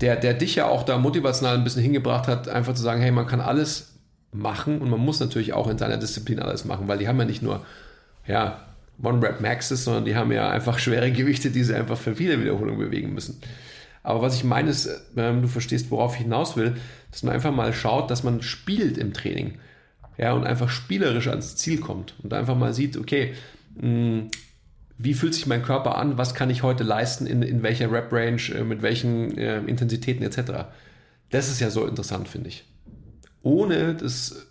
[0.00, 3.10] Der, der dich ja auch da motivational ein bisschen hingebracht hat, einfach zu sagen, hey,
[3.10, 3.98] man kann alles
[4.32, 7.26] machen und man muss natürlich auch in seiner Disziplin alles machen, weil die haben ja
[7.26, 7.66] nicht nur,
[8.26, 8.64] ja,
[9.02, 13.12] One-Rap-Maxes, sondern die haben ja einfach schwere Gewichte, die sie einfach für viele Wiederholungen bewegen
[13.12, 13.42] müssen.
[14.02, 16.76] Aber was ich meine ist, ähm, du verstehst, worauf ich hinaus will,
[17.10, 19.58] dass man einfach mal schaut, dass man spielt im Training.
[20.20, 23.32] Ja, und einfach spielerisch ans Ziel kommt und einfach mal sieht, okay,
[23.80, 24.28] hm,
[24.98, 28.42] wie fühlt sich mein Körper an, was kann ich heute leisten, in, in welcher Rep-Range,
[28.54, 30.66] äh, mit welchen äh, Intensitäten etc.
[31.30, 32.64] Das ist ja so interessant, finde ich.
[33.40, 34.46] Ohne das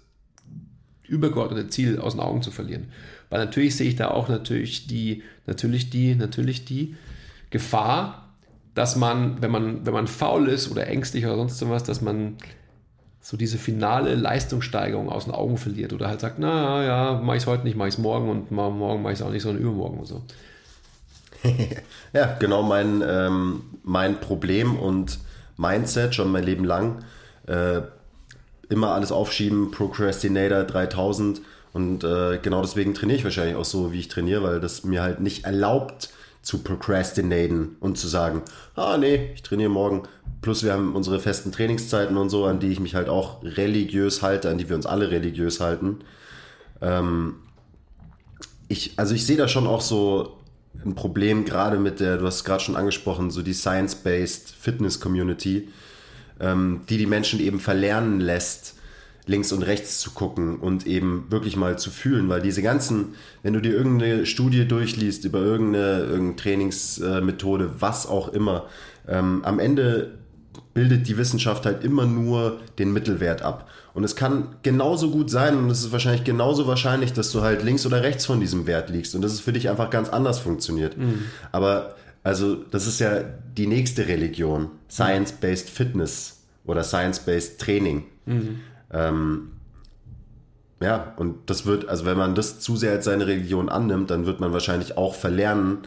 [1.03, 2.87] übergeordnete Ziel aus den Augen zu verlieren.
[3.29, 6.95] Weil natürlich sehe ich da auch natürlich die, natürlich die, natürlich die
[7.51, 8.33] Gefahr,
[8.73, 12.37] dass man, wenn man, wenn man faul ist oder ängstlich oder sonst was, dass man
[13.21, 17.43] so diese finale Leistungssteigerung aus den Augen verliert oder halt sagt, na ja, mache ich
[17.43, 19.61] es heute nicht, mache ich es morgen und morgen mache ich es auch nicht, sondern
[19.61, 20.21] übermorgen und so.
[22.13, 25.19] ja, genau mein, ähm, mein Problem und
[25.57, 27.03] Mindset schon mein Leben lang.
[27.47, 27.81] Äh,
[28.69, 31.41] immer alles aufschieben, Procrastinator 3000
[31.73, 35.01] und äh, genau deswegen trainiere ich wahrscheinlich auch so, wie ich trainiere, weil das mir
[35.01, 36.09] halt nicht erlaubt,
[36.41, 38.43] zu procrastinaten und zu sagen,
[38.75, 40.03] ah nee, ich trainiere morgen.
[40.41, 44.21] Plus wir haben unsere festen Trainingszeiten und so, an die ich mich halt auch religiös
[44.21, 45.99] halte, an die wir uns alle religiös halten.
[46.81, 47.35] Ähm,
[48.69, 50.37] ich, also ich sehe da schon auch so
[50.85, 54.99] ein Problem, gerade mit der, du hast es gerade schon angesprochen, so die Science-Based Fitness
[54.99, 55.67] Community,
[56.39, 58.75] ähm, die die Menschen eben verlernen lässt,
[59.29, 63.13] links und rechts zu gucken und eben wirklich mal zu fühlen, weil diese ganzen,
[63.43, 68.65] wenn du dir irgendeine Studie durchliest über irgendeine, irgendeine Trainingsmethode, was auch immer,
[69.07, 70.17] ähm, am Ende
[70.73, 73.69] bildet die Wissenschaft halt immer nur den Mittelwert ab.
[73.93, 77.63] Und es kann genauso gut sein und es ist wahrscheinlich genauso wahrscheinlich, dass du halt
[77.63, 80.39] links oder rechts von diesem Wert liegst und dass es für dich einfach ganz anders
[80.39, 80.97] funktioniert.
[80.97, 81.25] Mhm.
[81.51, 83.23] Aber Also das ist ja
[83.57, 88.03] die nächste Religion, Science-Based Fitness oder Science-Based Training.
[88.91, 89.51] Ähm,
[90.81, 94.25] ja, und das wird, also wenn man das zu sehr als seine Religion annimmt, dann
[94.25, 95.79] wird man wahrscheinlich auch verlernen,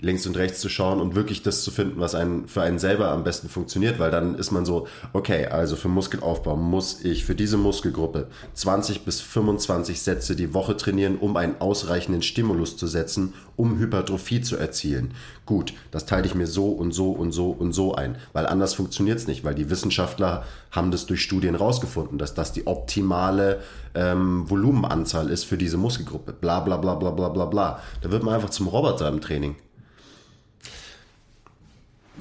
[0.00, 3.10] links und rechts zu schauen und wirklich das zu finden, was einen, für einen selber
[3.10, 7.34] am besten funktioniert, weil dann ist man so, okay, also für Muskelaufbau muss ich für
[7.34, 13.34] diese Muskelgruppe 20 bis 25 Sätze die Woche trainieren, um einen ausreichenden Stimulus zu setzen,
[13.56, 15.14] um Hypertrophie zu erzielen.
[15.46, 18.74] Gut, das teile ich mir so und so und so und so ein, weil anders
[18.74, 23.60] funktioniert es nicht, weil die Wissenschaftler haben das durch Studien rausgefunden, dass das die optimale
[23.94, 26.32] ähm, Volumenanzahl ist für diese Muskelgruppe.
[26.32, 27.80] Bla bla bla bla bla bla bla.
[28.02, 29.56] Da wird man einfach zum Roboter im Training.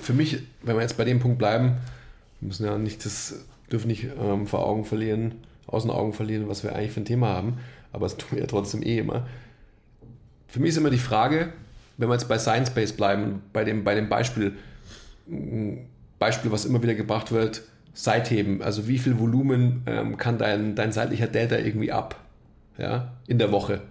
[0.03, 1.77] Für mich, wenn wir jetzt bei dem Punkt bleiben,
[2.41, 5.35] wir müssen ja nicht das, dürfen nicht ähm, vor Augen verlieren,
[5.65, 7.57] aus den Augen verlieren, was wir eigentlich für ein Thema haben,
[7.93, 9.25] aber das tun wir ja trotzdem eh immer.
[10.49, 11.53] Für mich ist immer die Frage,
[11.97, 14.53] wenn wir jetzt bei Science Base bleiben, bei dem, bei dem Beispiel,
[16.19, 17.63] Beispiel, was immer wieder gebracht wird,
[17.93, 22.19] Seitheben, also wie viel Volumen ähm, kann dein, dein seitlicher Delta irgendwie ab
[22.77, 23.81] ja, in der Woche?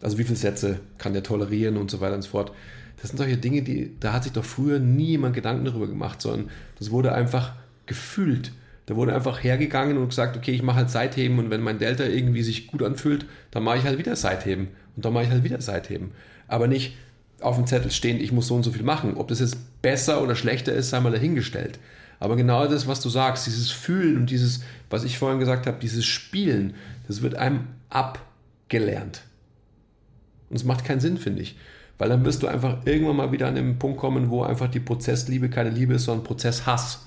[0.00, 2.52] Also wie viele Sätze kann der tolerieren und so weiter und so fort.
[3.00, 6.22] Das sind solche Dinge, die, da hat sich doch früher nie jemand Gedanken darüber gemacht,
[6.22, 7.54] sondern das wurde einfach
[7.86, 8.52] gefühlt.
[8.86, 12.04] Da wurde einfach hergegangen und gesagt, okay, ich mache halt Seitheben und wenn mein Delta
[12.04, 15.44] irgendwie sich gut anfühlt, dann mache ich halt wieder Seitheben und dann mache ich halt
[15.44, 16.12] wieder Seitheben.
[16.46, 16.96] Aber nicht
[17.40, 19.16] auf dem Zettel stehen, ich muss so und so viel machen.
[19.16, 21.78] Ob das jetzt besser oder schlechter ist, sei mal dahingestellt.
[22.18, 25.78] Aber genau das, was du sagst, dieses Fühlen und dieses, was ich vorhin gesagt habe,
[25.80, 26.74] dieses Spielen,
[27.08, 29.22] das wird einem abgelernt.
[30.48, 31.56] Und es macht keinen Sinn, finde ich.
[31.98, 34.80] Weil dann wirst du einfach irgendwann mal wieder an den Punkt kommen, wo einfach die
[34.80, 37.06] Prozessliebe keine Liebe ist, sondern Prozesshass.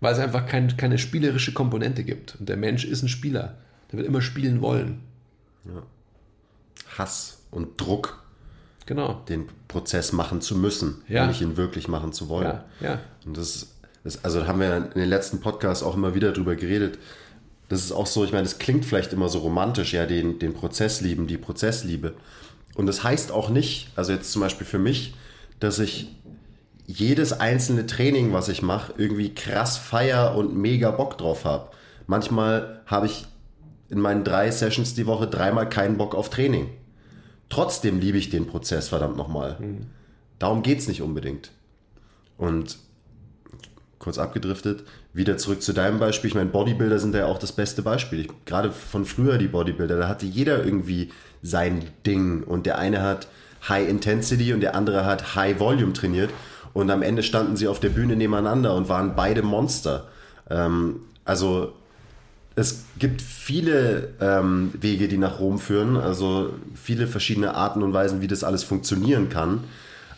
[0.00, 2.36] Weil es einfach kein, keine spielerische Komponente gibt.
[2.38, 3.56] Und der Mensch ist ein Spieler.
[3.90, 5.00] Der will immer spielen wollen.
[5.64, 5.82] Ja.
[6.98, 8.22] Hass und Druck,
[8.86, 9.22] Genau.
[9.28, 11.26] den Prozess machen zu müssen, Ja.
[11.26, 12.46] nicht ihn wirklich machen zu wollen.
[12.46, 13.00] Ja, ja.
[13.26, 13.68] Und das,
[14.04, 16.98] das, also haben wir in den letzten Podcasts auch immer wieder drüber geredet.
[17.68, 20.54] Das ist auch so, ich meine, das klingt vielleicht immer so romantisch, ja, den, den
[20.54, 22.14] Prozess lieben, die Prozessliebe.
[22.78, 25.16] Und das heißt auch nicht, also jetzt zum Beispiel für mich,
[25.58, 26.14] dass ich
[26.86, 31.72] jedes einzelne Training, was ich mache, irgendwie krass feier und mega Bock drauf habe.
[32.06, 33.26] Manchmal habe ich
[33.88, 36.70] in meinen drei Sessions die Woche dreimal keinen Bock auf Training.
[37.48, 39.58] Trotzdem liebe ich den Prozess, verdammt nochmal.
[40.38, 41.50] Darum geht es nicht unbedingt.
[42.36, 42.78] Und
[43.98, 44.84] kurz abgedriftet,
[45.18, 46.28] wieder zurück zu deinem Beispiel.
[46.28, 48.20] Ich meine, Bodybuilder sind ja auch das beste Beispiel.
[48.20, 51.10] Ich, gerade von früher die Bodybuilder, da hatte jeder irgendwie
[51.42, 52.42] sein Ding.
[52.44, 53.28] Und der eine hat
[53.68, 56.30] High Intensity und der andere hat High Volume trainiert.
[56.72, 60.06] Und am Ende standen sie auf der Bühne nebeneinander und waren beide Monster.
[60.48, 61.74] Ähm, also
[62.54, 68.20] es gibt viele ähm, Wege, die nach Rom führen, also viele verschiedene Arten und Weisen,
[68.20, 69.64] wie das alles funktionieren kann.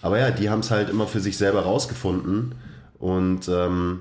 [0.03, 2.55] Aber ja, die haben es halt immer für sich selber rausgefunden.
[2.99, 4.01] Und ähm,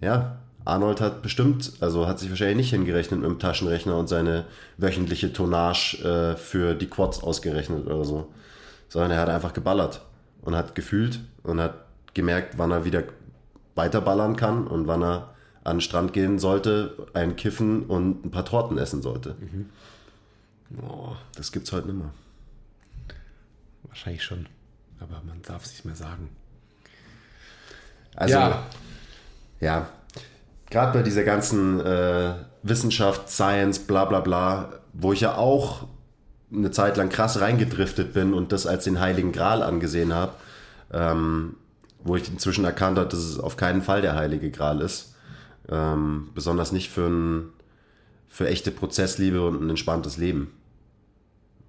[0.00, 4.44] ja, Arnold hat bestimmt, also hat sich wahrscheinlich nicht hingerechnet mit dem Taschenrechner und seine
[4.76, 8.32] wöchentliche Tonnage äh, für die Quads ausgerechnet oder so.
[8.88, 10.02] Sondern er hat einfach geballert
[10.42, 11.74] und hat gefühlt und hat
[12.14, 13.04] gemerkt, wann er wieder
[13.74, 15.34] weiterballern kann und wann er
[15.64, 19.36] an den Strand gehen sollte, ein Kiffen und ein paar Torten essen sollte.
[20.82, 22.10] Oh, Das gibt's heute nicht mehr.
[23.84, 24.46] wahrscheinlich schon.
[25.00, 26.30] Aber man darf es nicht mehr sagen.
[28.16, 28.66] Also, ja,
[29.60, 29.88] ja,
[30.70, 35.86] gerade bei dieser ganzen äh, Wissenschaft, Science, bla bla bla, wo ich ja auch
[36.52, 40.32] eine Zeit lang krass reingedriftet bin und das als den Heiligen Gral angesehen habe,
[40.92, 41.56] ähm,
[42.02, 45.14] wo ich inzwischen erkannt habe, dass es auf keinen Fall der Heilige Gral ist.
[45.70, 47.50] Ähm, besonders nicht für, ein,
[48.28, 50.52] für echte Prozessliebe und ein entspanntes Leben.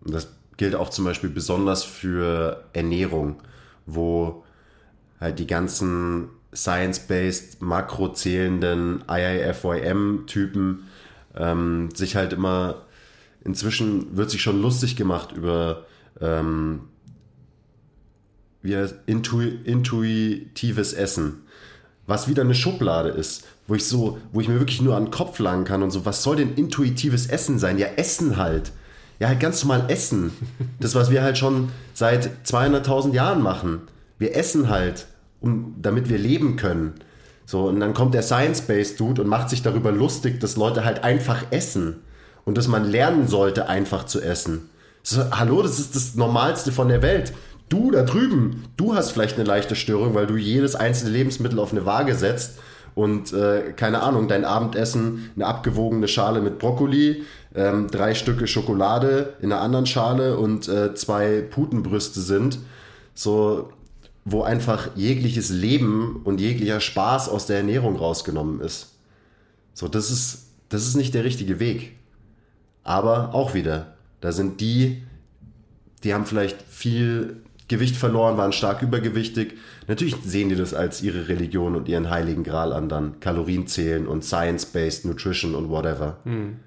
[0.01, 3.41] Und das gilt auch zum Beispiel besonders für Ernährung,
[3.85, 4.45] wo
[5.19, 10.83] halt die ganzen science-based, makrozählenden IIFYM-Typen
[11.35, 12.85] ähm, sich halt immer,
[13.43, 15.85] inzwischen wird sich schon lustig gemacht über
[16.19, 16.81] ähm,
[18.61, 21.43] wie heißt, intu intuitives Essen,
[22.07, 25.11] was wieder eine Schublade ist, wo ich so, wo ich mir wirklich nur an den
[25.11, 27.77] Kopf langen kann und so, was soll denn intuitives Essen sein?
[27.77, 28.71] Ja, Essen halt.
[29.19, 30.31] Ja, halt ganz normal essen.
[30.79, 33.81] Das, was wir halt schon seit 200.000 Jahren machen.
[34.17, 35.07] Wir essen halt,
[35.41, 36.93] um, damit wir leben können.
[37.45, 41.03] So, und dann kommt der Science-Based Dude und macht sich darüber lustig, dass Leute halt
[41.03, 42.01] einfach essen.
[42.45, 44.69] Und dass man lernen sollte, einfach zu essen.
[45.03, 47.33] So, hallo, das ist das Normalste von der Welt.
[47.69, 51.71] Du da drüben, du hast vielleicht eine leichte Störung, weil du jedes einzelne Lebensmittel auf
[51.71, 52.59] eine Waage setzt
[52.95, 57.23] und äh, keine Ahnung, dein Abendessen eine abgewogene Schale mit Brokkoli,
[57.55, 62.59] ähm, drei Stücke Schokolade in einer anderen Schale und äh, zwei Putenbrüste sind.
[63.13, 63.69] so,
[64.31, 68.95] wo einfach jegliches Leben und jeglicher Spaß aus der Ernährung rausgenommen ist.
[69.73, 71.95] So, das ist, das ist nicht der richtige Weg.
[72.83, 75.03] Aber auch wieder, da sind die,
[76.03, 79.53] die haben vielleicht viel Gewicht verloren, waren stark übergewichtig.
[79.87, 84.07] Natürlich sehen die das als ihre Religion und ihren heiligen Gral an, dann Kalorien zählen
[84.07, 86.17] und Science-Based Nutrition und whatever.
[86.25, 86.57] Mhm.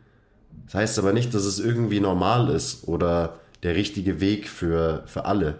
[0.67, 5.25] Das heißt aber nicht, dass es irgendwie normal ist oder der richtige Weg für, für
[5.25, 5.59] alle.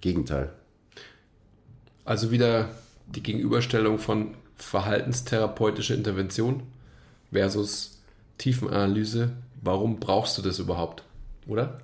[0.00, 0.50] Gegenteil.
[2.04, 2.70] Also wieder
[3.06, 6.62] die Gegenüberstellung von verhaltenstherapeutischer Intervention
[7.32, 8.00] versus
[8.38, 9.32] Tiefenanalyse.
[9.60, 11.04] Warum brauchst du das überhaupt?
[11.46, 11.80] Oder?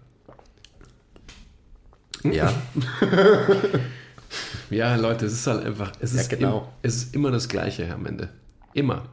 [2.25, 2.53] Ja.
[4.71, 6.59] ja, Leute, es ist halt einfach, es, ja, ist genau.
[6.59, 8.31] im, es ist immer das Gleiche am Ende.
[8.75, 9.07] Immer.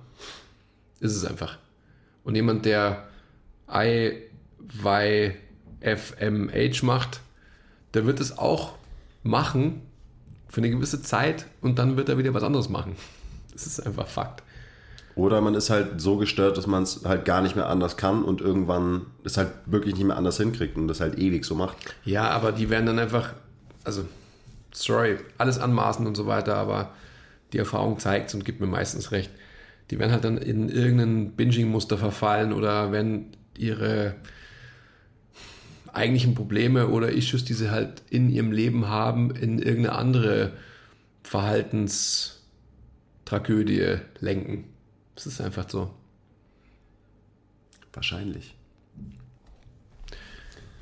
[1.00, 1.60] Ist es einfach.
[2.24, 3.08] Und jemand, der
[3.70, 4.24] IYFMH
[6.84, 7.20] macht,
[7.94, 8.74] der wird es auch
[9.22, 9.82] machen
[10.56, 12.96] für eine gewisse Zeit und dann wird er wieder was anderes machen.
[13.52, 14.42] Das ist einfach Fakt.
[15.14, 18.24] Oder man ist halt so gestört, dass man es halt gar nicht mehr anders kann
[18.24, 21.76] und irgendwann es halt wirklich nicht mehr anders hinkriegt und das halt ewig so macht.
[22.06, 23.34] Ja, aber die werden dann einfach,
[23.84, 24.06] also,
[24.72, 26.92] sorry, alles anmaßen und so weiter, aber
[27.52, 29.32] die Erfahrung zeigt und gibt mir meistens recht.
[29.92, 33.26] Die werden halt dann in irgendein Binging-Muster verfallen oder wenn
[33.58, 34.16] ihre
[35.96, 40.52] eigentlichen Probleme oder Issues, die sie halt in ihrem Leben haben, in irgendeine andere
[41.24, 44.66] Verhaltenstragödie lenken.
[45.16, 45.90] Es ist einfach so.
[47.94, 48.54] Wahrscheinlich.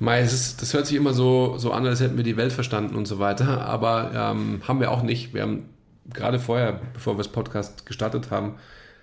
[0.00, 2.96] Mei, ist, das hört sich immer so, so an, als hätten wir die Welt verstanden
[2.96, 5.32] und so weiter, aber ähm, haben wir auch nicht.
[5.32, 5.68] Wir haben
[6.12, 8.56] gerade vorher, bevor wir das Podcast gestartet haben,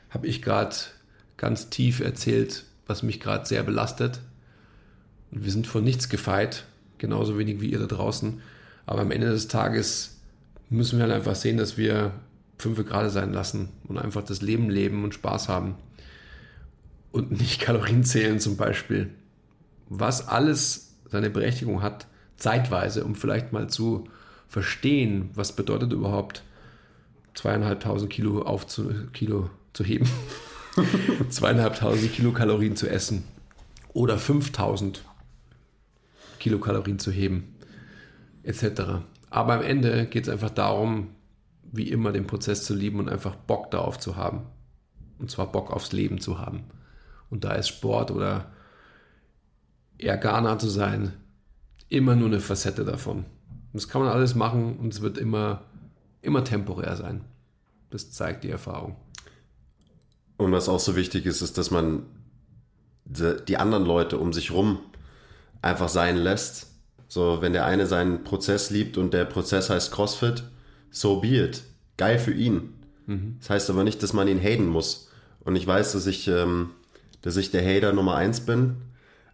[0.09, 0.75] habe ich gerade
[1.37, 4.19] ganz tief erzählt, was mich gerade sehr belastet.
[5.31, 6.65] Wir sind von nichts gefeit,
[6.97, 8.41] genauso wenig wie ihr da draußen.
[8.85, 10.17] Aber am Ende des Tages
[10.69, 12.13] müssen wir halt einfach sehen, dass wir
[12.57, 15.75] fünf gerade sein lassen und einfach das Leben leben und Spaß haben.
[17.11, 19.09] Und nicht Kalorien zählen zum Beispiel.
[19.89, 22.07] Was alles seine Berechtigung hat,
[22.37, 24.05] zeitweise, um vielleicht mal zu
[24.47, 26.43] verstehen, was bedeutet überhaupt
[27.33, 30.09] zweieinhalbtausend Kilo, aufzu, Kilo zu heben,
[31.29, 33.23] zweieinhalbtausend Kilokalorien zu essen
[33.93, 35.03] oder 5000
[36.41, 37.55] Kilokalorien zu heben,
[38.43, 39.03] etc.
[39.29, 41.09] Aber am Ende geht es einfach darum,
[41.71, 44.41] wie immer den Prozess zu lieben und einfach Bock darauf zu haben.
[45.19, 46.63] Und zwar Bock aufs Leben zu haben.
[47.29, 48.51] Und da ist Sport oder
[49.97, 51.13] Ghana zu sein
[51.87, 53.25] immer nur eine Facette davon.
[53.73, 55.63] Das kann man alles machen und es wird immer,
[56.21, 57.21] immer temporär sein.
[57.89, 58.95] Das zeigt die Erfahrung.
[60.37, 62.03] Und was auch so wichtig ist, ist, dass man
[63.05, 64.79] die anderen Leute um sich rum
[65.61, 66.67] einfach sein lässt.
[67.07, 70.43] So, wenn der eine seinen Prozess liebt und der Prozess heißt CrossFit,
[70.91, 71.63] so be it.
[71.97, 72.73] Geil für ihn.
[73.05, 73.35] Mhm.
[73.39, 75.09] Das heißt aber nicht, dass man ihn haten muss.
[75.43, 76.71] Und ich weiß, dass ich, ähm,
[77.21, 78.77] dass ich der Hater Nummer eins bin.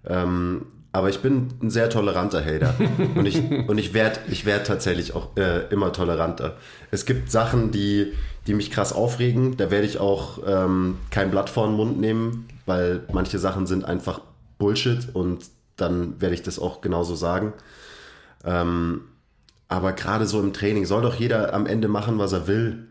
[0.05, 2.73] Ähm, aber ich bin ein sehr toleranter Hater.
[3.15, 6.57] und ich, und ich werde ich werd tatsächlich auch äh, immer toleranter.
[6.89, 8.13] Es gibt Sachen, die,
[8.47, 9.57] die mich krass aufregen.
[9.57, 13.85] Da werde ich auch ähm, kein Blatt vor den Mund nehmen, weil manche Sachen sind
[13.85, 14.21] einfach
[14.57, 15.45] Bullshit und
[15.77, 17.53] dann werde ich das auch genauso sagen.
[18.43, 19.01] Ähm,
[19.67, 22.87] aber gerade so im Training soll doch jeder am Ende machen, was er will.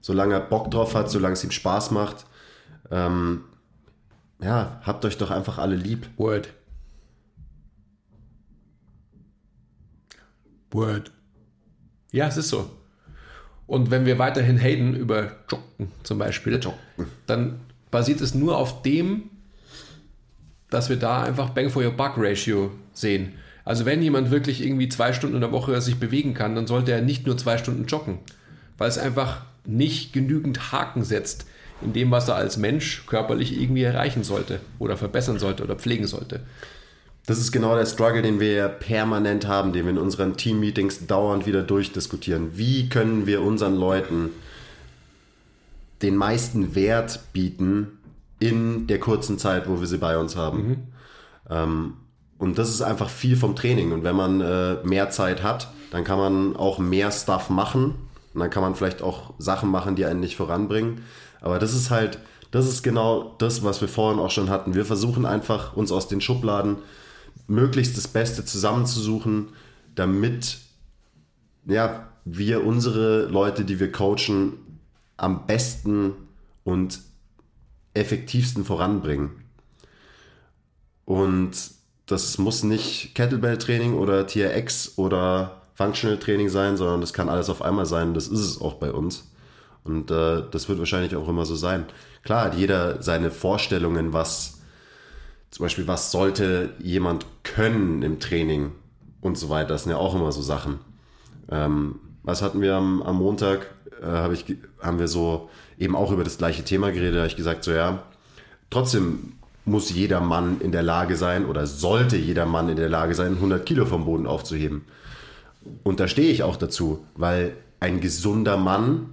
[0.00, 2.26] Solange er Bock drauf hat, solange es ihm Spaß macht.
[2.90, 3.44] Ähm,
[4.40, 6.08] ja, habt euch doch einfach alle lieb.
[6.16, 6.48] Word.
[10.70, 11.10] Word.
[12.12, 12.70] Ja, es ist so.
[13.66, 16.78] Und wenn wir weiterhin haten über Joggen zum Beispiel, Joggen.
[17.26, 17.60] dann
[17.90, 19.30] basiert es nur auf dem,
[20.70, 23.34] dass wir da einfach Bang for Your Buck Ratio sehen.
[23.64, 26.92] Also wenn jemand wirklich irgendwie zwei Stunden in der Woche sich bewegen kann, dann sollte
[26.92, 28.18] er nicht nur zwei Stunden joggen,
[28.78, 31.46] weil es einfach nicht genügend Haken setzt
[31.82, 36.06] in dem, was er als Mensch körperlich irgendwie erreichen sollte oder verbessern sollte oder pflegen
[36.06, 36.40] sollte.
[37.26, 41.44] Das ist genau der Struggle, den wir permanent haben, den wir in unseren Team-Meetings dauernd
[41.44, 42.56] wieder durchdiskutieren.
[42.56, 44.30] Wie können wir unseren Leuten
[46.00, 47.97] den meisten Wert bieten
[48.38, 50.68] in der kurzen Zeit, wo wir sie bei uns haben?
[50.68, 50.76] Mhm.
[51.50, 51.92] Ähm,
[52.38, 53.92] und das ist einfach viel vom Training.
[53.92, 57.94] Und wenn man äh, mehr Zeit hat, dann kann man auch mehr Stuff machen.
[58.34, 61.02] Und dann kann man vielleicht auch Sachen machen, die einen nicht voranbringen.
[61.40, 62.18] Aber das ist halt,
[62.50, 64.74] das ist genau das, was wir vorhin auch schon hatten.
[64.74, 66.76] Wir versuchen einfach, uns aus den Schubladen
[67.46, 69.48] möglichst das Beste zusammenzusuchen,
[69.94, 70.58] damit
[71.66, 74.54] ja, wir unsere Leute, die wir coachen,
[75.16, 76.12] am besten
[76.64, 77.00] und
[77.94, 79.30] effektivsten voranbringen.
[81.04, 81.52] Und
[82.06, 87.62] das muss nicht Kettlebell-Training oder TRX oder Functional Training sein, sondern das kann alles auf
[87.62, 88.14] einmal sein.
[88.14, 89.30] Das ist es auch bei uns.
[89.84, 91.86] Und äh, das wird wahrscheinlich auch immer so sein.
[92.24, 94.60] Klar hat jeder seine Vorstellungen, was
[95.50, 98.72] zum Beispiel, was sollte jemand können im Training
[99.20, 99.68] und so weiter.
[99.68, 100.78] Das sind ja auch immer so Sachen.
[101.50, 103.70] Ähm, was hatten wir am, am Montag?
[104.02, 104.44] Äh, hab ich,
[104.80, 107.14] haben wir so eben auch über das gleiche Thema geredet.
[107.14, 108.02] Da habe ich gesagt, so ja,
[108.70, 109.32] trotzdem
[109.64, 113.34] muss jeder Mann in der Lage sein oder sollte jeder Mann in der Lage sein,
[113.34, 114.84] 100 Kilo vom Boden aufzuheben.
[115.82, 119.10] Und da stehe ich auch dazu, weil ein gesunder Mann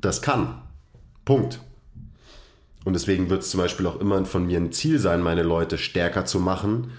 [0.00, 0.62] das kann.
[1.24, 1.60] Punkt.
[2.84, 5.78] Und deswegen wird es zum Beispiel auch immer von mir ein Ziel sein, meine Leute
[5.78, 6.90] stärker zu machen.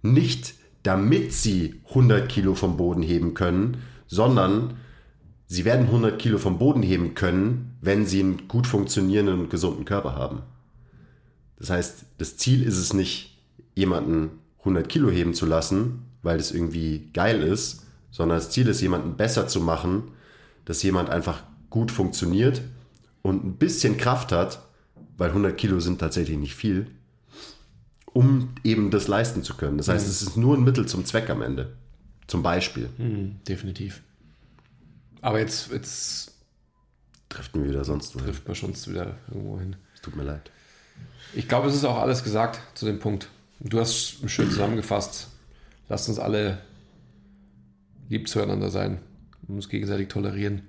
[0.00, 4.78] Nicht damit sie 100 Kilo vom Boden heben können, sondern
[5.48, 9.84] sie werden 100 Kilo vom Boden heben können, wenn sie einen gut funktionierenden und gesunden
[9.84, 10.42] Körper haben.
[11.58, 13.36] Das heißt, das Ziel ist es nicht,
[13.74, 14.30] jemanden
[14.60, 19.16] 100 Kilo heben zu lassen, weil das irgendwie geil ist, sondern das Ziel ist, jemanden
[19.16, 20.04] besser zu machen,
[20.64, 22.60] dass jemand einfach gut funktioniert
[23.22, 24.62] und ein bisschen Kraft hat,
[25.16, 26.86] weil 100 Kilo sind tatsächlich nicht viel,
[28.12, 29.78] um eben das leisten zu können.
[29.78, 30.10] Das heißt, mhm.
[30.10, 31.72] es ist nur ein Mittel zum Zweck am Ende.
[32.26, 32.90] Zum Beispiel.
[32.98, 34.02] Mhm, definitiv.
[35.20, 36.32] Aber jetzt, jetzt
[37.28, 38.26] driften wir wieder sonst wohin.
[38.26, 39.76] Trifft man schon wieder irgendwo hin.
[39.94, 40.50] Es tut mir leid.
[41.34, 43.28] Ich glaube, es ist auch alles gesagt zu dem Punkt.
[43.60, 45.28] Du hast schön zusammengefasst.
[45.88, 46.58] Lasst uns alle
[48.08, 49.00] lieb zueinander sein
[49.46, 50.62] und uns gegenseitig tolerieren.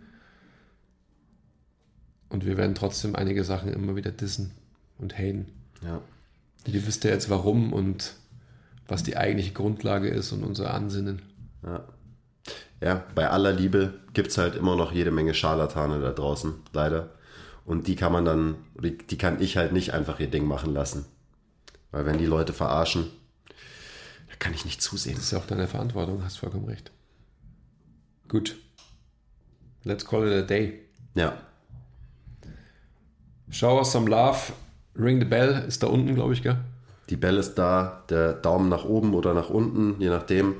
[2.30, 4.52] Und wir werden trotzdem einige Sachen immer wieder dissen
[4.98, 5.48] und haten.
[5.82, 6.02] Ja.
[6.66, 8.16] Und ihr wisst ja jetzt warum und
[8.88, 11.22] was die eigentliche Grundlage ist und unser Ansinnen.
[11.64, 11.84] Ja.
[12.82, 17.10] Ja, bei aller Liebe gibt es halt immer noch jede Menge Scharlatane da draußen, leider.
[17.66, 21.06] Und die kann man dann, die kann ich halt nicht einfach ihr Ding machen lassen.
[21.92, 23.08] Weil wenn die Leute verarschen,
[24.30, 25.16] da kann ich nicht zusehen.
[25.16, 26.92] Das ist ja auch deine Verantwortung, hast vollkommen recht.
[28.28, 28.56] Gut.
[29.84, 30.82] Let's call it a day.
[31.16, 31.38] Ja.
[33.50, 34.54] Show us some love.
[34.96, 36.58] Ring the bell ist da unten, glaube ich, gell?
[37.10, 40.56] Die Bell ist da, der Daumen nach oben oder nach unten, je nachdem,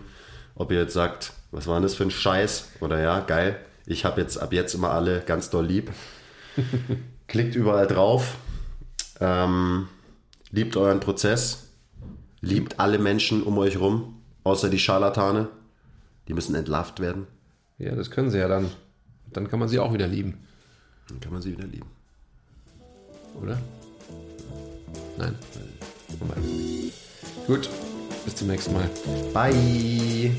[0.56, 2.70] ob ihr jetzt sagt, was war denn das für ein Scheiß?
[2.80, 3.60] Oder ja, geil.
[3.86, 5.92] Ich habe jetzt ab jetzt immer alle ganz doll lieb.
[7.28, 8.38] Klickt überall drauf.
[9.20, 9.88] Ähm,
[10.52, 11.70] liebt euren Prozess.
[12.42, 15.50] Liebt alle Menschen um euch rum, außer die Scharlatane.
[16.28, 17.28] Die müssen entlarvt werden.
[17.78, 18.70] Ja, das können sie ja dann.
[19.32, 20.38] Dann kann man sie auch wieder lieben.
[21.08, 21.90] Dann kann man sie wieder lieben.
[23.42, 23.58] Oder?
[25.18, 25.36] Nein.
[27.48, 27.70] Gut,
[28.26, 28.90] bis zum nächsten Mal.
[29.34, 30.36] Bye.